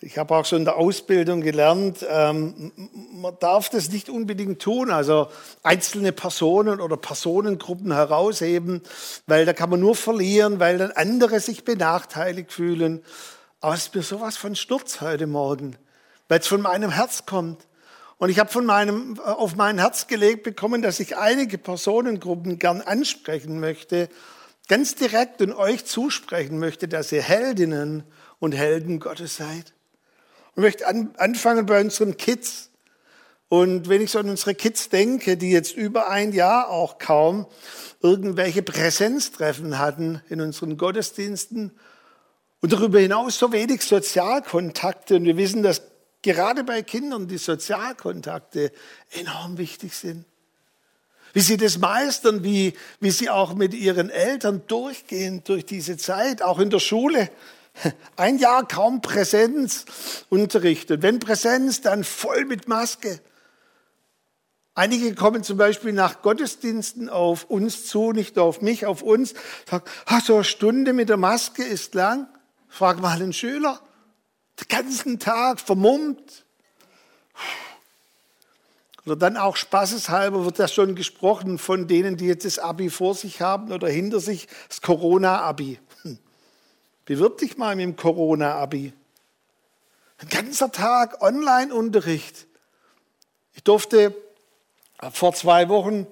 Ich 0.03 0.17
habe 0.17 0.35
auch 0.35 0.45
schon 0.45 0.59
in 0.59 0.65
der 0.65 0.77
Ausbildung 0.77 1.41
gelernt, 1.41 2.03
ähm, 2.09 2.71
man 3.13 3.37
darf 3.39 3.69
das 3.69 3.91
nicht 3.91 4.09
unbedingt 4.09 4.59
tun, 4.59 4.89
also 4.89 5.27
einzelne 5.61 6.11
Personen 6.11 6.81
oder 6.81 6.97
Personengruppen 6.97 7.93
herausheben, 7.93 8.81
weil 9.27 9.45
da 9.45 9.53
kann 9.53 9.69
man 9.69 9.79
nur 9.79 9.95
verlieren, 9.95 10.59
weil 10.59 10.79
dann 10.79 10.91
andere 10.91 11.39
sich 11.39 11.63
benachteiligt 11.63 12.51
fühlen. 12.51 13.03
Aber 13.59 13.75
es 13.75 13.83
ist 13.83 13.95
mir 13.95 14.01
sowas 14.01 14.37
von 14.37 14.55
Sturz 14.55 15.01
heute 15.01 15.27
Morgen, 15.27 15.77
weil 16.27 16.39
es 16.39 16.47
von 16.47 16.61
meinem 16.61 16.89
Herz 16.89 17.27
kommt. 17.27 17.67
Und 18.21 18.29
ich 18.29 18.37
habe 18.37 18.51
von 18.51 18.67
meinem, 18.67 19.19
auf 19.19 19.55
mein 19.55 19.79
Herz 19.79 20.05
gelegt 20.05 20.43
bekommen, 20.43 20.83
dass 20.83 20.99
ich 20.99 21.17
einige 21.17 21.57
Personengruppen 21.57 22.59
gern 22.59 22.81
ansprechen 22.81 23.59
möchte, 23.59 24.09
ganz 24.67 24.93
direkt 24.93 25.41
und 25.41 25.53
euch 25.53 25.85
zusprechen 25.85 26.59
möchte, 26.59 26.87
dass 26.87 27.11
ihr 27.11 27.23
Heldinnen 27.23 28.03
und 28.37 28.51
Helden 28.51 28.99
Gottes 28.99 29.37
seid. 29.37 29.73
Ich 30.51 30.61
möchte 30.61 30.85
an, 30.85 31.15
anfangen 31.17 31.65
bei 31.65 31.81
unseren 31.81 32.15
Kids. 32.15 32.69
Und 33.49 33.89
wenn 33.89 34.03
ich 34.03 34.11
so 34.11 34.19
an 34.19 34.29
unsere 34.29 34.53
Kids 34.53 34.89
denke, 34.89 35.35
die 35.35 35.49
jetzt 35.49 35.75
über 35.75 36.11
ein 36.11 36.31
Jahr 36.31 36.69
auch 36.69 36.99
kaum 36.99 37.47
irgendwelche 38.03 38.61
Präsenztreffen 38.61 39.79
hatten 39.79 40.21
in 40.29 40.41
unseren 40.41 40.77
Gottesdiensten 40.77 41.71
und 42.61 42.71
darüber 42.71 42.99
hinaus 42.99 43.39
so 43.39 43.51
wenig 43.51 43.81
Sozialkontakte. 43.81 45.15
Und 45.15 45.25
wir 45.25 45.37
wissen, 45.37 45.63
dass 45.63 45.90
gerade 46.21 46.63
bei 46.63 46.81
Kindern 46.81 47.27
die 47.27 47.37
Sozialkontakte 47.37 48.71
enorm 49.11 49.57
wichtig 49.57 49.95
sind. 49.95 50.25
Wie 51.33 51.41
sie 51.41 51.57
das 51.57 51.77
meistern, 51.77 52.43
wie, 52.43 52.73
wie 52.99 53.11
sie 53.11 53.29
auch 53.29 53.53
mit 53.53 53.73
ihren 53.73 54.09
Eltern 54.09 54.63
durchgehen 54.67 55.43
durch 55.45 55.65
diese 55.65 55.97
Zeit, 55.97 56.41
auch 56.41 56.59
in 56.59 56.69
der 56.69 56.79
Schule. 56.79 57.29
Ein 58.17 58.37
Jahr 58.37 58.67
kaum 58.67 59.01
Präsenzunterricht. 59.01 60.91
Und 60.91 61.01
wenn 61.01 61.19
Präsenz, 61.19 61.81
dann 61.81 62.03
voll 62.03 62.45
mit 62.45 62.67
Maske. 62.67 63.21
Einige 64.73 65.15
kommen 65.15 65.43
zum 65.43 65.57
Beispiel 65.57 65.91
nach 65.91 66.21
Gottesdiensten 66.21 67.09
auf 67.09 67.43
uns 67.45 67.87
zu, 67.87 68.13
nicht 68.13 68.37
auf 68.37 68.61
mich, 68.61 68.85
auf 68.85 69.01
uns. 69.01 69.33
Sagen, 69.69 69.83
ah, 70.05 70.21
so 70.21 70.35
eine 70.35 70.43
Stunde 70.43 70.93
mit 70.93 71.09
der 71.09 71.17
Maske 71.17 71.63
ist 71.63 71.93
lang. 71.93 72.27
Frag 72.67 73.01
mal 73.01 73.15
einen 73.15 73.33
Schüler. 73.33 73.81
Den 74.61 74.67
ganzen 74.67 75.19
Tag 75.19 75.59
vermummt. 75.59 76.45
Oder 79.05 79.15
dann 79.15 79.37
auch 79.37 79.55
spaßeshalber 79.55 80.45
wird 80.45 80.59
das 80.59 80.73
schon 80.73 80.95
gesprochen 80.95 81.57
von 81.57 81.87
denen, 81.87 82.17
die 82.17 82.27
jetzt 82.27 82.45
das 82.45 82.59
Abi 82.59 82.89
vor 82.89 83.15
sich 83.15 83.41
haben 83.41 83.71
oder 83.71 83.89
hinter 83.89 84.19
sich, 84.19 84.47
das 84.67 84.81
Corona-Abi. 84.81 85.79
Bewirb 87.05 87.39
dich 87.39 87.57
mal 87.57 87.75
mit 87.75 87.83
dem 87.83 87.95
Corona-Abi. 87.95 88.93
Ein 90.19 90.29
ganzer 90.29 90.71
Tag 90.71 91.21
Online-Unterricht. 91.21 92.45
Ich 93.53 93.63
durfte 93.63 94.15
vor 95.11 95.33
zwei 95.33 95.67
Wochen 95.67 96.05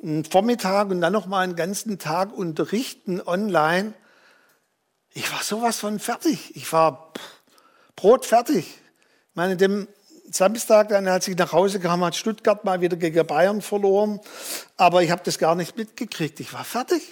einen 0.00 0.24
Vormittag 0.24 0.90
und 0.90 1.00
dann 1.00 1.12
noch 1.12 1.26
mal 1.26 1.40
einen 1.40 1.56
ganzen 1.56 1.98
Tag 1.98 2.32
unterrichten 2.32 3.20
online. 3.20 3.92
Ich 5.12 5.32
war 5.32 5.42
sowas 5.42 5.80
von 5.80 5.98
fertig. 5.98 6.54
Ich 6.54 6.72
war 6.72 7.12
brotfertig. 8.00 8.66
Ich 8.66 9.36
meine, 9.36 9.56
dem 9.56 9.86
Samstag, 10.30 10.88
dann, 10.88 11.06
als 11.06 11.28
ich 11.28 11.36
nach 11.36 11.52
Hause 11.52 11.80
kam, 11.80 12.04
hat 12.04 12.16
Stuttgart 12.16 12.64
mal 12.64 12.80
wieder 12.80 12.96
gegen 12.96 13.26
Bayern 13.26 13.60
verloren. 13.60 14.20
Aber 14.76 15.02
ich 15.02 15.10
habe 15.10 15.22
das 15.24 15.38
gar 15.38 15.54
nicht 15.54 15.76
mitgekriegt. 15.76 16.40
Ich 16.40 16.52
war 16.52 16.64
fertig. 16.64 17.02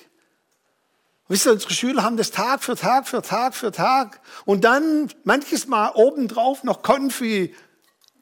Wisst 1.28 1.46
ihr, 1.46 1.52
unsere 1.52 1.74
Schüler 1.74 2.04
haben 2.04 2.16
das 2.16 2.30
Tag 2.30 2.64
für 2.64 2.74
Tag 2.74 3.06
für 3.06 3.20
Tag 3.20 3.54
für 3.54 3.70
Tag. 3.70 4.20
Und 4.46 4.64
dann 4.64 5.12
manches 5.24 5.66
Mal 5.66 5.90
obendrauf 5.94 6.64
noch 6.64 6.82
Konfi, 6.82 7.54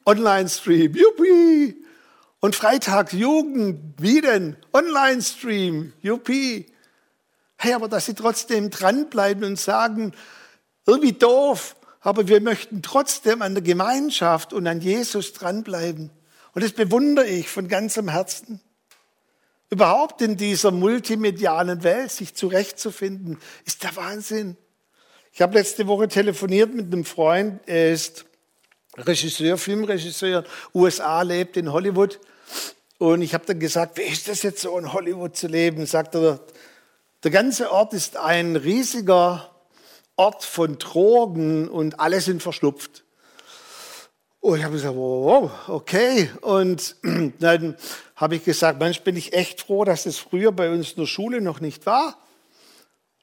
Online-Stream, 0.05 0.93
juppie. 0.93 1.85
Und 2.41 2.55
Freitag 2.55 3.13
Jugend, 3.13 4.01
wie 4.01 4.19
denn? 4.19 4.57
Online-Stream, 4.73 5.93
juppie. 6.01 6.65
Hey, 7.57 7.73
aber 7.73 7.87
dass 7.87 8.07
sie 8.07 8.13
trotzdem 8.13 8.69
dranbleiben 8.69 9.45
und 9.45 9.57
sagen, 9.57 10.13
irgendwie 10.85 11.13
doof, 11.13 11.76
aber 12.07 12.29
wir 12.29 12.39
möchten 12.39 12.81
trotzdem 12.81 13.41
an 13.41 13.53
der 13.53 13.61
Gemeinschaft 13.61 14.53
und 14.53 14.65
an 14.65 14.79
Jesus 14.79 15.33
dranbleiben. 15.33 16.09
Und 16.53 16.63
das 16.63 16.71
bewundere 16.71 17.27
ich 17.27 17.49
von 17.49 17.67
ganzem 17.67 18.07
Herzen. 18.07 18.61
Überhaupt 19.69 20.21
in 20.21 20.37
dieser 20.37 20.71
multimedialen 20.71 21.83
Welt 21.83 22.09
sich 22.09 22.33
zurechtzufinden, 22.33 23.37
ist 23.65 23.83
der 23.83 23.93
Wahnsinn. 23.97 24.55
Ich 25.33 25.41
habe 25.41 25.55
letzte 25.55 25.85
Woche 25.87 26.07
telefoniert 26.07 26.73
mit 26.73 26.85
einem 26.85 27.03
Freund, 27.03 27.59
er 27.65 27.91
ist 27.91 28.23
Regisseur, 28.95 29.57
Filmregisseur, 29.57 30.45
USA, 30.73 31.23
lebt 31.23 31.57
in 31.57 31.73
Hollywood. 31.73 32.21
Und 32.99 33.21
ich 33.21 33.33
habe 33.33 33.45
dann 33.45 33.59
gesagt, 33.59 33.97
wie 33.97 34.03
ist 34.03 34.29
das 34.29 34.43
jetzt 34.43 34.61
so 34.61 34.79
in 34.79 34.93
Hollywood 34.93 35.35
zu 35.35 35.47
leben? 35.47 35.85
Sagt 35.85 36.15
er, 36.15 36.39
der 37.25 37.31
ganze 37.31 37.69
Ort 37.69 37.93
ist 37.93 38.15
ein 38.15 38.55
riesiger 38.55 39.56
Ort 40.17 40.43
von 40.43 40.77
Drogen 40.77 41.69
und 41.69 41.99
alle 41.99 42.19
sind 42.21 42.43
verschlupft. 42.43 43.03
Und 44.39 44.57
ich 44.57 44.63
habe 44.63 44.73
gesagt, 44.73 44.95
wow, 44.95 45.51
okay. 45.67 46.29
Und 46.41 46.95
dann 47.39 47.75
habe 48.15 48.35
ich 48.35 48.43
gesagt, 48.43 48.79
manchmal 48.79 49.03
bin 49.03 49.17
ich 49.17 49.33
echt 49.33 49.61
froh, 49.61 49.85
dass 49.85 50.03
das 50.03 50.17
früher 50.17 50.51
bei 50.51 50.69
uns 50.69 50.91
in 50.91 51.01
der 51.01 51.07
Schule 51.07 51.41
noch 51.41 51.59
nicht 51.59 51.85
war. 51.85 52.17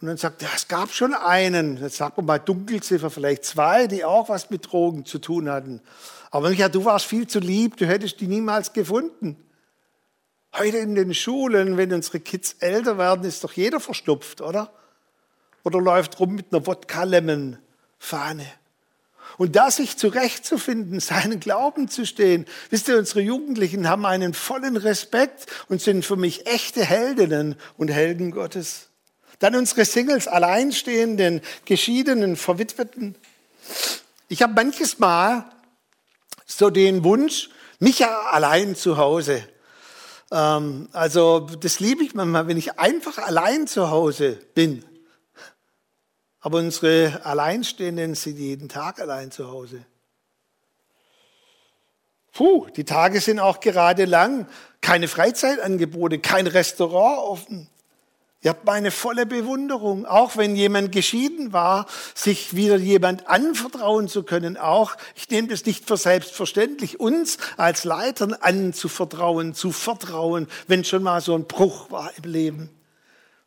Und 0.01 0.09
dann 0.09 0.17
sagt 0.17 0.43
er, 0.43 0.51
es 0.55 0.69
gab 0.69 0.93
schon 0.93 1.15
einen, 1.15 1.79
jetzt 1.79 1.97
sagt 1.97 2.17
man 2.17 2.27
mal 2.27 2.39
Dunkelziffer, 2.39 3.11
vielleicht 3.11 3.45
zwei, 3.45 3.87
die 3.87 4.05
auch 4.05 4.29
was 4.29 4.51
mit 4.51 4.71
Drogen 4.71 5.07
zu 5.07 5.19
tun 5.19 5.49
hatten. 5.49 5.81
Aber 6.31 6.51
Micha, 6.51 6.69
du 6.69 6.85
warst 6.85 7.07
viel 7.07 7.27
zu 7.27 7.39
lieb, 7.39 7.77
du 7.77 7.87
hättest 7.87 8.21
die 8.21 8.27
niemals 8.27 8.73
gefunden. 8.73 9.37
Heute 10.57 10.79
in 10.79 10.95
den 10.95 11.15
Schulen, 11.15 11.77
wenn 11.77 11.93
unsere 11.93 12.21
Kids 12.21 12.57
älter 12.61 12.99
werden, 12.99 13.25
ist 13.25 13.43
doch 13.43 13.53
jeder 13.53 13.81
verstopft, 13.81 14.41
oder? 14.41 14.71
Oder 15.65 15.81
läuft 15.81 16.21
rum 16.21 16.37
mit 16.37 16.47
einer 16.53 16.67
Wodka-Lemon-Fahne. 16.67 18.47
Und 19.37 19.57
da 19.57 19.71
sich 19.71 19.97
zurechtzufinden, 19.97 21.01
seinen 21.01 21.41
Glauben 21.41 21.89
zu 21.89 22.07
stehen. 22.07 22.47
Wisst 22.71 22.89
ihr, 22.89 22.99
unsere 22.99 23.21
Jugendlichen 23.21 23.89
haben 23.89 24.07
einen 24.07 24.35
vollen 24.35 24.77
Respekt 24.77 25.47
und 25.69 25.81
sind 25.81 26.05
für 26.05 26.17
mich 26.17 26.47
echte 26.47 26.85
Heldinnen 26.85 27.57
und 27.77 27.89
Helden 27.89 28.31
Gottes. 28.31 28.89
Dann 29.41 29.57
unsere 29.57 29.85
Singles, 29.85 30.29
Alleinstehenden, 30.29 31.41
Geschiedenen, 31.65 32.37
Verwitweten. 32.37 33.17
Ich 34.29 34.43
habe 34.43 34.53
manches 34.55 34.99
Mal 34.99 35.45
so 36.47 36.71
den 36.71 37.05
Wunsch, 37.05 37.51
mich 37.79 37.99
ja 37.99 38.21
allein 38.31 38.77
zu 38.77 38.97
Hause. 38.97 39.47
Ähm, 40.31 40.89
also 40.93 41.41
das 41.41 41.81
liebe 41.81 42.05
ich 42.05 42.15
manchmal, 42.15 42.47
wenn 42.47 42.57
ich 42.57 42.79
einfach 42.79 43.19
allein 43.19 43.67
zu 43.67 43.91
Hause 43.91 44.39
bin. 44.55 44.85
Aber 46.45 46.59
unsere 46.59 47.25
Alleinstehenden 47.25 48.15
sind 48.15 48.37
jeden 48.37 48.69
Tag 48.69 49.01
allein 49.01 49.31
zu 49.31 49.51
Hause. 49.51 49.83
Puh, 52.33 52.67
die 52.77 52.85
Tage 52.85 53.23
sind 53.23 53.39
auch 53.41 53.61
gerade 53.61 54.05
lang. 54.05 54.47
Keine 54.83 55.09
Freizeitangebote, 55.09 56.19
kein 56.19 56.47
Restaurant 56.47 57.19
offen. 57.21 57.71
Ihr 58.43 58.51
habt 58.51 58.67
meine 58.67 58.91
volle 58.91 59.25
Bewunderung. 59.25 60.05
Auch 60.05 60.37
wenn 60.37 60.55
jemand 60.55 60.93
geschieden 60.93 61.55
war, 61.55 61.87
sich 62.15 62.55
wieder 62.55 62.77
jemand 62.77 63.27
anvertrauen 63.27 64.07
zu 64.07 64.23
können. 64.23 64.59
Auch, 64.59 64.99
ich 65.15 65.31
nehme 65.31 65.49
das 65.49 65.65
nicht 65.65 65.89
für 65.89 65.97
selbstverständlich, 65.97 67.01
uns 67.01 67.39
als 67.57 67.85
Leitern 67.85 68.35
anzuvertrauen, 68.35 69.55
zu 69.55 69.73
vertrauen, 69.73 70.47
wenn 70.67 70.85
schon 70.85 71.05
mal 71.05 71.23
so 71.23 71.35
ein 71.35 71.47
Bruch 71.47 71.91
war 71.91 72.11
im 72.23 72.31
Leben. 72.31 72.84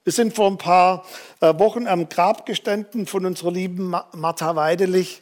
Wir 0.08 0.13
sind 0.13 0.38
vor 0.38 0.50
ein 0.50 0.58
paar 0.58 1.04
äh, 1.41 1.54
Wochen 1.60 1.86
am 1.86 2.08
Grab 2.08 2.46
gestanden 2.46 3.08
von 3.08 3.26
unserer 3.26 3.52
lieben 3.52 3.93
Martha 4.13 4.56
Weidelich, 4.56 5.22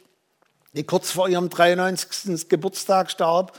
die 0.74 0.84
kurz 0.84 1.10
vor 1.10 1.28
ihrem 1.28 1.50
93. 1.50 2.48
Geburtstag 2.48 3.10
starb. 3.10 3.58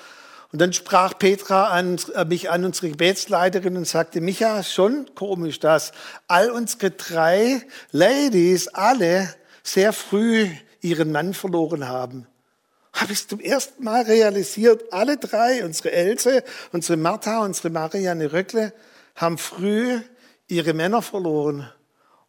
Und 0.54 0.62
dann 0.62 0.72
sprach 0.72 1.20
Petra 1.20 1.68
an, 1.68 2.00
äh, 2.16 2.24
mich 2.24 2.50
an, 2.50 2.64
unsere 2.64 2.92
Gebetsleiterin, 2.92 3.76
und 3.76 3.86
sagte, 3.86 4.22
Micha, 4.22 4.64
schon 4.64 5.14
komisch, 5.16 5.60
dass 5.60 5.92
all 6.30 6.50
unsere 6.50 6.92
drei 6.92 7.62
Ladies 7.92 8.70
alle 8.70 9.36
sehr 9.64 9.92
früh 9.92 10.48
ihren 10.80 11.12
Mann 11.12 11.34
verloren 11.34 11.90
haben. 11.90 12.26
Habe 12.94 13.12
ich 13.12 13.28
zum 13.28 13.42
ersten 13.42 13.84
Mal 13.84 14.04
realisiert, 14.04 14.94
alle 14.94 15.18
drei, 15.18 15.66
unsere 15.66 15.92
Else, 15.92 16.46
unsere 16.72 16.96
Martha, 16.96 17.40
unsere 17.40 17.70
Marianne 17.70 18.32
Röckle, 18.32 18.72
haben 19.18 19.38
früh 19.38 20.00
ihre 20.48 20.74
Männer 20.74 21.02
verloren 21.02 21.70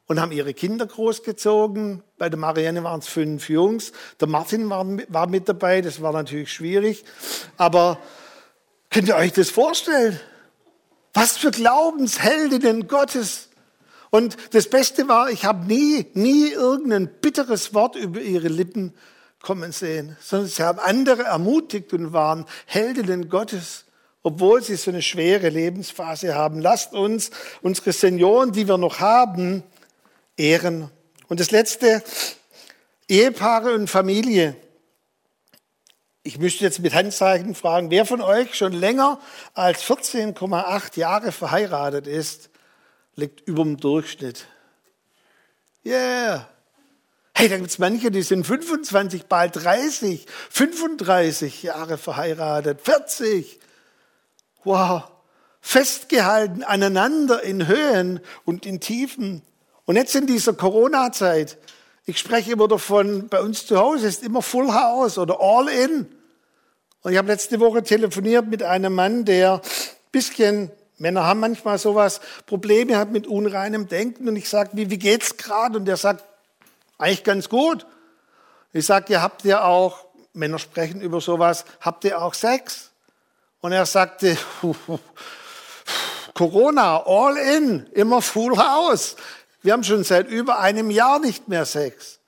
und 0.07 0.21
haben 0.21 0.33
ihre 0.33 0.55
Kinder 0.55 0.87
großgezogen. 0.87 2.03
Bei 2.17 2.29
der 2.29 2.39
Marianne 2.39 2.83
waren 2.83 3.01
es 3.01 3.09
fünf 3.09 3.49
Jungs. 3.49 3.93
Der 4.21 4.29
Martin 4.29 4.69
war, 4.69 4.87
war 5.09 5.29
mit 5.29 5.49
dabei, 5.49 5.81
das 5.81 6.03
war 6.03 6.13
natürlich 6.13 6.53
schwierig. 6.53 7.05
Aber 7.57 7.99
könnt 8.91 9.09
ihr 9.09 9.17
euch 9.17 9.33
das 9.33 9.51
vorstellen? 9.51 10.19
Was 11.13 11.37
für 11.37 11.51
Glaubensheldinnen 11.51 12.89
Gottes. 12.89 13.49
Und 14.11 14.37
das 14.55 14.69
Beste 14.71 15.09
war, 15.09 15.31
ich 15.31 15.45
habe 15.45 15.67
nie, 15.67 16.07
nie 16.15 16.49
irgendein 16.49 17.09
bitteres 17.21 17.75
Wort 17.75 17.95
über 17.95 18.21
ihre 18.21 18.49
Lippen 18.49 18.95
kommen 19.43 19.73
sehen, 19.73 20.17
sondern 20.21 20.49
sie 20.49 20.63
haben 20.63 20.79
andere 20.79 21.25
ermutigt 21.25 21.93
und 21.93 22.13
waren 22.13 22.47
Heldinnen 22.67 23.29
Gottes 23.29 23.85
obwohl 24.23 24.63
sie 24.63 24.77
so 24.77 24.91
eine 24.91 25.03
schwere 25.03 25.49
Lebensphase 25.49 26.35
haben. 26.35 26.61
Lasst 26.61 26.93
uns 26.93 27.31
unsere 27.63 27.93
Senioren, 27.93 28.53
die 28.53 28.69
wir 28.69 28.79
noch 28.79 29.01
haben, 29.01 29.63
ehren. 30.37 30.91
Und 31.29 31.41
das 31.41 31.51
letzte, 31.51 32.03
Ehepaare 33.09 33.75
und 33.75 33.89
Familie. 33.89 34.57
Ich 36.23 36.39
müsste 36.39 36.65
jetzt 36.65 36.81
mit 36.81 36.93
Handzeichen 36.95 37.55
fragen, 37.55 37.91
wer 37.91 38.05
von 38.05 38.21
euch 38.21 38.55
schon 38.55 38.73
länger 38.73 39.19
als 39.55 39.83
14,8 39.85 40.99
Jahre 40.99 41.33
verheiratet 41.33 42.07
ist, 42.07 42.51
liegt 43.15 43.41
über 43.49 43.63
dem 43.63 43.79
Durchschnitt. 43.79 44.47
Yeah. 45.87 46.49
Hey, 47.35 47.49
da 47.49 47.57
gibt 47.57 47.71
es 47.71 47.79
manche, 47.79 48.11
die 48.11 48.23
sind 48.23 48.47
25, 48.47 49.25
bald 49.27 49.65
30, 49.65 50.27
35 50.51 51.63
Jahre 51.63 51.97
verheiratet, 51.97 52.81
40. 52.83 53.61
Wow, 54.65 55.05
festgehalten 55.61 56.63
aneinander 56.63 57.43
in 57.43 57.67
Höhen 57.67 58.21
und 58.45 58.67
in 58.67 58.81
Tiefen. 58.81 59.43
Und 59.85 59.97
jetzt 59.97 60.15
in 60.15 60.27
dieser 60.27 60.53
Corona-Zeit, 60.53 61.59
ich 62.05 62.19
spreche 62.19 62.53
immer 62.53 62.69
davon, 62.69 63.29
bei 63.29 63.41
uns 63.41 63.67
zu 63.67 63.79
Hause 63.79 64.09
ist 64.09 64.23
immer 64.23 64.43
Full 64.43 64.73
House 64.73 65.19
oder 65.19 65.41
All 65.41 65.69
In. 65.69 66.07
Und 67.03 67.13
ich 67.13 67.19
habe 67.19 67.29
letzte 67.29 67.61
Woche 67.61 67.83
telefoniert 67.83 68.49
mit 68.49 68.63
einem 68.63 68.95
Mann, 68.95 69.25
der 69.25 69.61
bisschen, 70.11 70.71
Männer 70.97 71.25
haben 71.25 71.41
manchmal 71.41 71.79
sowas, 71.79 72.21
Probleme 72.47 72.97
hat 72.97 73.13
mit 73.13 73.27
unreinem 73.27 73.89
Denken. 73.89 74.29
Und 74.29 74.37
ich 74.37 74.49
sage, 74.49 74.71
wie, 74.73 74.91
wie 74.91 74.99
geht's 74.99 75.37
gerade? 75.37 75.79
Und 75.79 75.85
der 75.85 75.97
sagt, 75.97 76.25
eigentlich 76.99 77.25
ganz 77.25 77.49
gut. 77.49 77.87
Ich 78.73 78.87
sage, 78.87 79.13
ihr 79.13 79.23
habt 79.23 79.45
ja 79.45 79.65
auch, 79.65 80.05
Männer 80.33 80.59
sprechen 80.59 81.01
über 81.01 81.21
sowas, 81.21 81.65
habt 81.81 82.05
ihr 82.05 82.21
auch 82.21 82.35
Sex? 82.35 82.91
Und 83.61 83.73
er 83.73 83.87
sagte, 83.87 84.37
Corona, 86.35 87.03
all 87.05 87.37
in, 87.37 87.87
immer 87.93 88.23
full 88.23 88.57
house. 88.57 89.17
Wir 89.63 89.73
haben 89.73 89.83
schon 89.83 90.05
seit 90.05 90.29
über 90.29 90.61
einem 90.61 90.91
Jahr 90.91 91.19
nicht 91.19 91.49
mehr 91.49 91.67
Sex. 91.67 92.21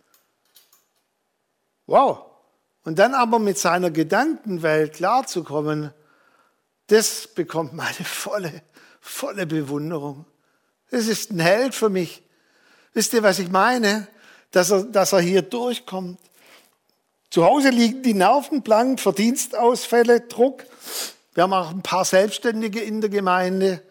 Wow. 1.87 2.27
Und 2.85 2.99
dann 2.99 3.15
aber 3.15 3.39
mit 3.39 3.59
seiner 3.59 3.91
Gedankenwelt 3.91 4.95
klarzukommen, 4.95 5.93
das 6.89 7.29
bekommt 7.29 7.73
meine 7.73 8.05
volle, 8.05 8.63
volle 9.01 9.47
Bewunderung. 9.47 10.25
Das 10.91 11.07
ist 11.07 11.31
ein 11.31 11.39
Held 11.39 11.75
für 11.75 11.89
mich. 11.89 12.23
Wisst 12.93 13.13
ihr, 13.13 13.23
was 13.23 13.39
ich 13.39 13.49
meine? 13.49 14.09
Dass 14.51 14.71
er, 14.71 14.83
dass 14.83 15.13
er 15.13 15.21
hier 15.21 15.43
durchkommt. 15.43 16.19
Zu 17.31 17.45
Hause 17.45 17.71
liegen 17.71 18.03
die 18.03 18.15
Nerven 18.15 18.63
blank, 18.63 18.99
Verdienstausfälle, 18.99 20.23
Druck. 20.23 20.65
Wir 21.41 21.45
haben 21.45 21.55
auch 21.55 21.71
ein 21.71 21.81
paar 21.81 22.05
Selbstständige 22.05 22.81
in 22.81 23.01
der 23.01 23.09
Gemeinde. 23.09 23.83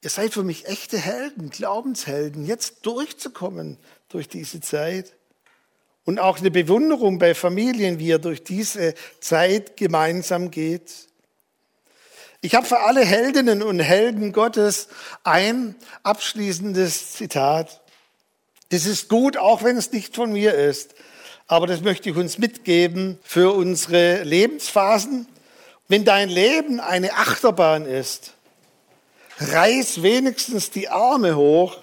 Ihr 0.00 0.10
seid 0.10 0.32
für 0.32 0.44
mich 0.44 0.66
echte 0.66 0.96
Helden, 0.96 1.50
Glaubenshelden, 1.50 2.46
jetzt 2.46 2.86
durchzukommen 2.86 3.78
durch 4.10 4.28
diese 4.28 4.60
Zeit. 4.60 5.16
und 6.04 6.20
auch 6.20 6.38
eine 6.38 6.52
Bewunderung 6.52 7.18
bei 7.18 7.34
Familien, 7.34 7.98
wie 7.98 8.06
ihr 8.06 8.20
durch 8.20 8.44
diese 8.44 8.94
Zeit 9.18 9.76
gemeinsam 9.76 10.52
geht. 10.52 11.08
Ich 12.42 12.54
habe 12.54 12.64
für 12.64 12.78
alle 12.78 13.04
Heldinnen 13.04 13.60
und 13.60 13.80
Helden 13.80 14.32
Gottes 14.32 14.86
ein 15.24 15.74
abschließendes 16.04 17.10
Zitat. 17.14 17.80
Das 18.68 18.86
ist 18.86 19.08
gut, 19.08 19.36
auch 19.36 19.64
wenn 19.64 19.76
es 19.76 19.90
nicht 19.90 20.14
von 20.14 20.32
mir 20.32 20.54
ist. 20.54 20.94
Aber 21.48 21.66
das 21.66 21.80
möchte 21.80 22.08
ich 22.08 22.14
uns 22.14 22.38
mitgeben 22.38 23.18
für 23.24 23.52
unsere 23.52 24.22
Lebensphasen. 24.22 25.26
Wenn 25.88 26.04
dein 26.04 26.28
Leben 26.28 26.80
eine 26.80 27.12
Achterbahn 27.12 27.86
ist, 27.86 28.32
reiß 29.38 30.02
wenigstens 30.02 30.70
die 30.70 30.88
Arme 30.88 31.36
hoch, 31.36 31.78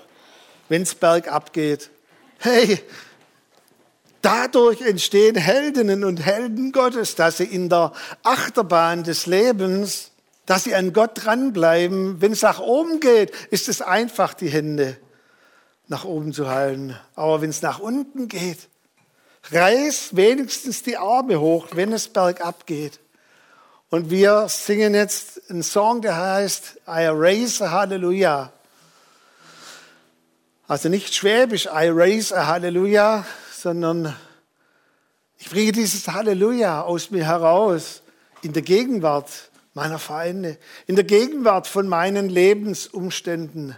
wenn 0.67 0.81
es 0.81 0.95
bergab 0.95 1.53
geht. 1.53 1.89
Hey, 2.39 2.79
dadurch 4.21 4.81
entstehen 4.81 5.35
Heldinnen 5.35 6.03
und 6.03 6.17
Helden 6.17 6.73
Gottes, 6.73 7.15
dass 7.15 7.37
sie 7.37 7.45
in 7.45 7.69
der 7.69 7.93
Achterbahn 8.23 9.03
des 9.03 9.25
Lebens, 9.25 10.11
dass 10.45 10.65
sie 10.65 10.75
an 10.75 10.91
Gott 10.91 11.23
dranbleiben. 11.23 12.21
Wenn 12.21 12.33
es 12.33 12.41
nach 12.41 12.59
oben 12.59 12.99
geht, 12.99 13.31
ist 13.51 13.69
es 13.69 13.81
einfach, 13.81 14.33
die 14.33 14.49
Hände 14.49 14.97
nach 15.87 16.03
oben 16.03 16.33
zu 16.33 16.49
halten. 16.49 16.97
Aber 17.15 17.41
wenn 17.41 17.51
es 17.51 17.61
nach 17.61 17.79
unten 17.79 18.27
geht, 18.27 18.67
reiß 19.51 20.15
wenigstens 20.17 20.83
die 20.83 20.97
Arme 20.97 21.39
hoch, 21.39 21.67
wenn 21.73 21.93
es 21.93 22.09
bergab 22.09 22.65
geht. 22.65 22.99
Und 23.93 24.09
wir 24.09 24.47
singen 24.49 24.95
jetzt 24.95 25.39
einen 25.51 25.61
Song, 25.61 26.01
der 26.01 26.17
heißt 26.17 26.79
I 26.87 27.05
raise 27.11 27.63
a 27.63 27.69
Hallelujah. 27.69 28.51
Also 30.67 30.89
nicht 30.89 31.13
schwäbisch, 31.13 31.67
I 31.67 31.89
raise 31.89 32.35
a 32.35 32.47
Hallelujah, 32.47 33.23
sondern 33.55 34.15
ich 35.37 35.47
bringe 35.47 35.73
dieses 35.73 36.07
Halleluja 36.07 36.81
aus 36.81 37.11
mir 37.11 37.23
heraus 37.27 38.01
in 38.41 38.51
der 38.53 38.63
Gegenwart 38.63 39.29
meiner 39.75 39.99
Feinde, 39.99 40.57
in 40.87 40.95
der 40.95 41.05
Gegenwart 41.05 41.67
von 41.67 41.87
meinen 41.87 42.29
Lebensumständen. 42.29 43.75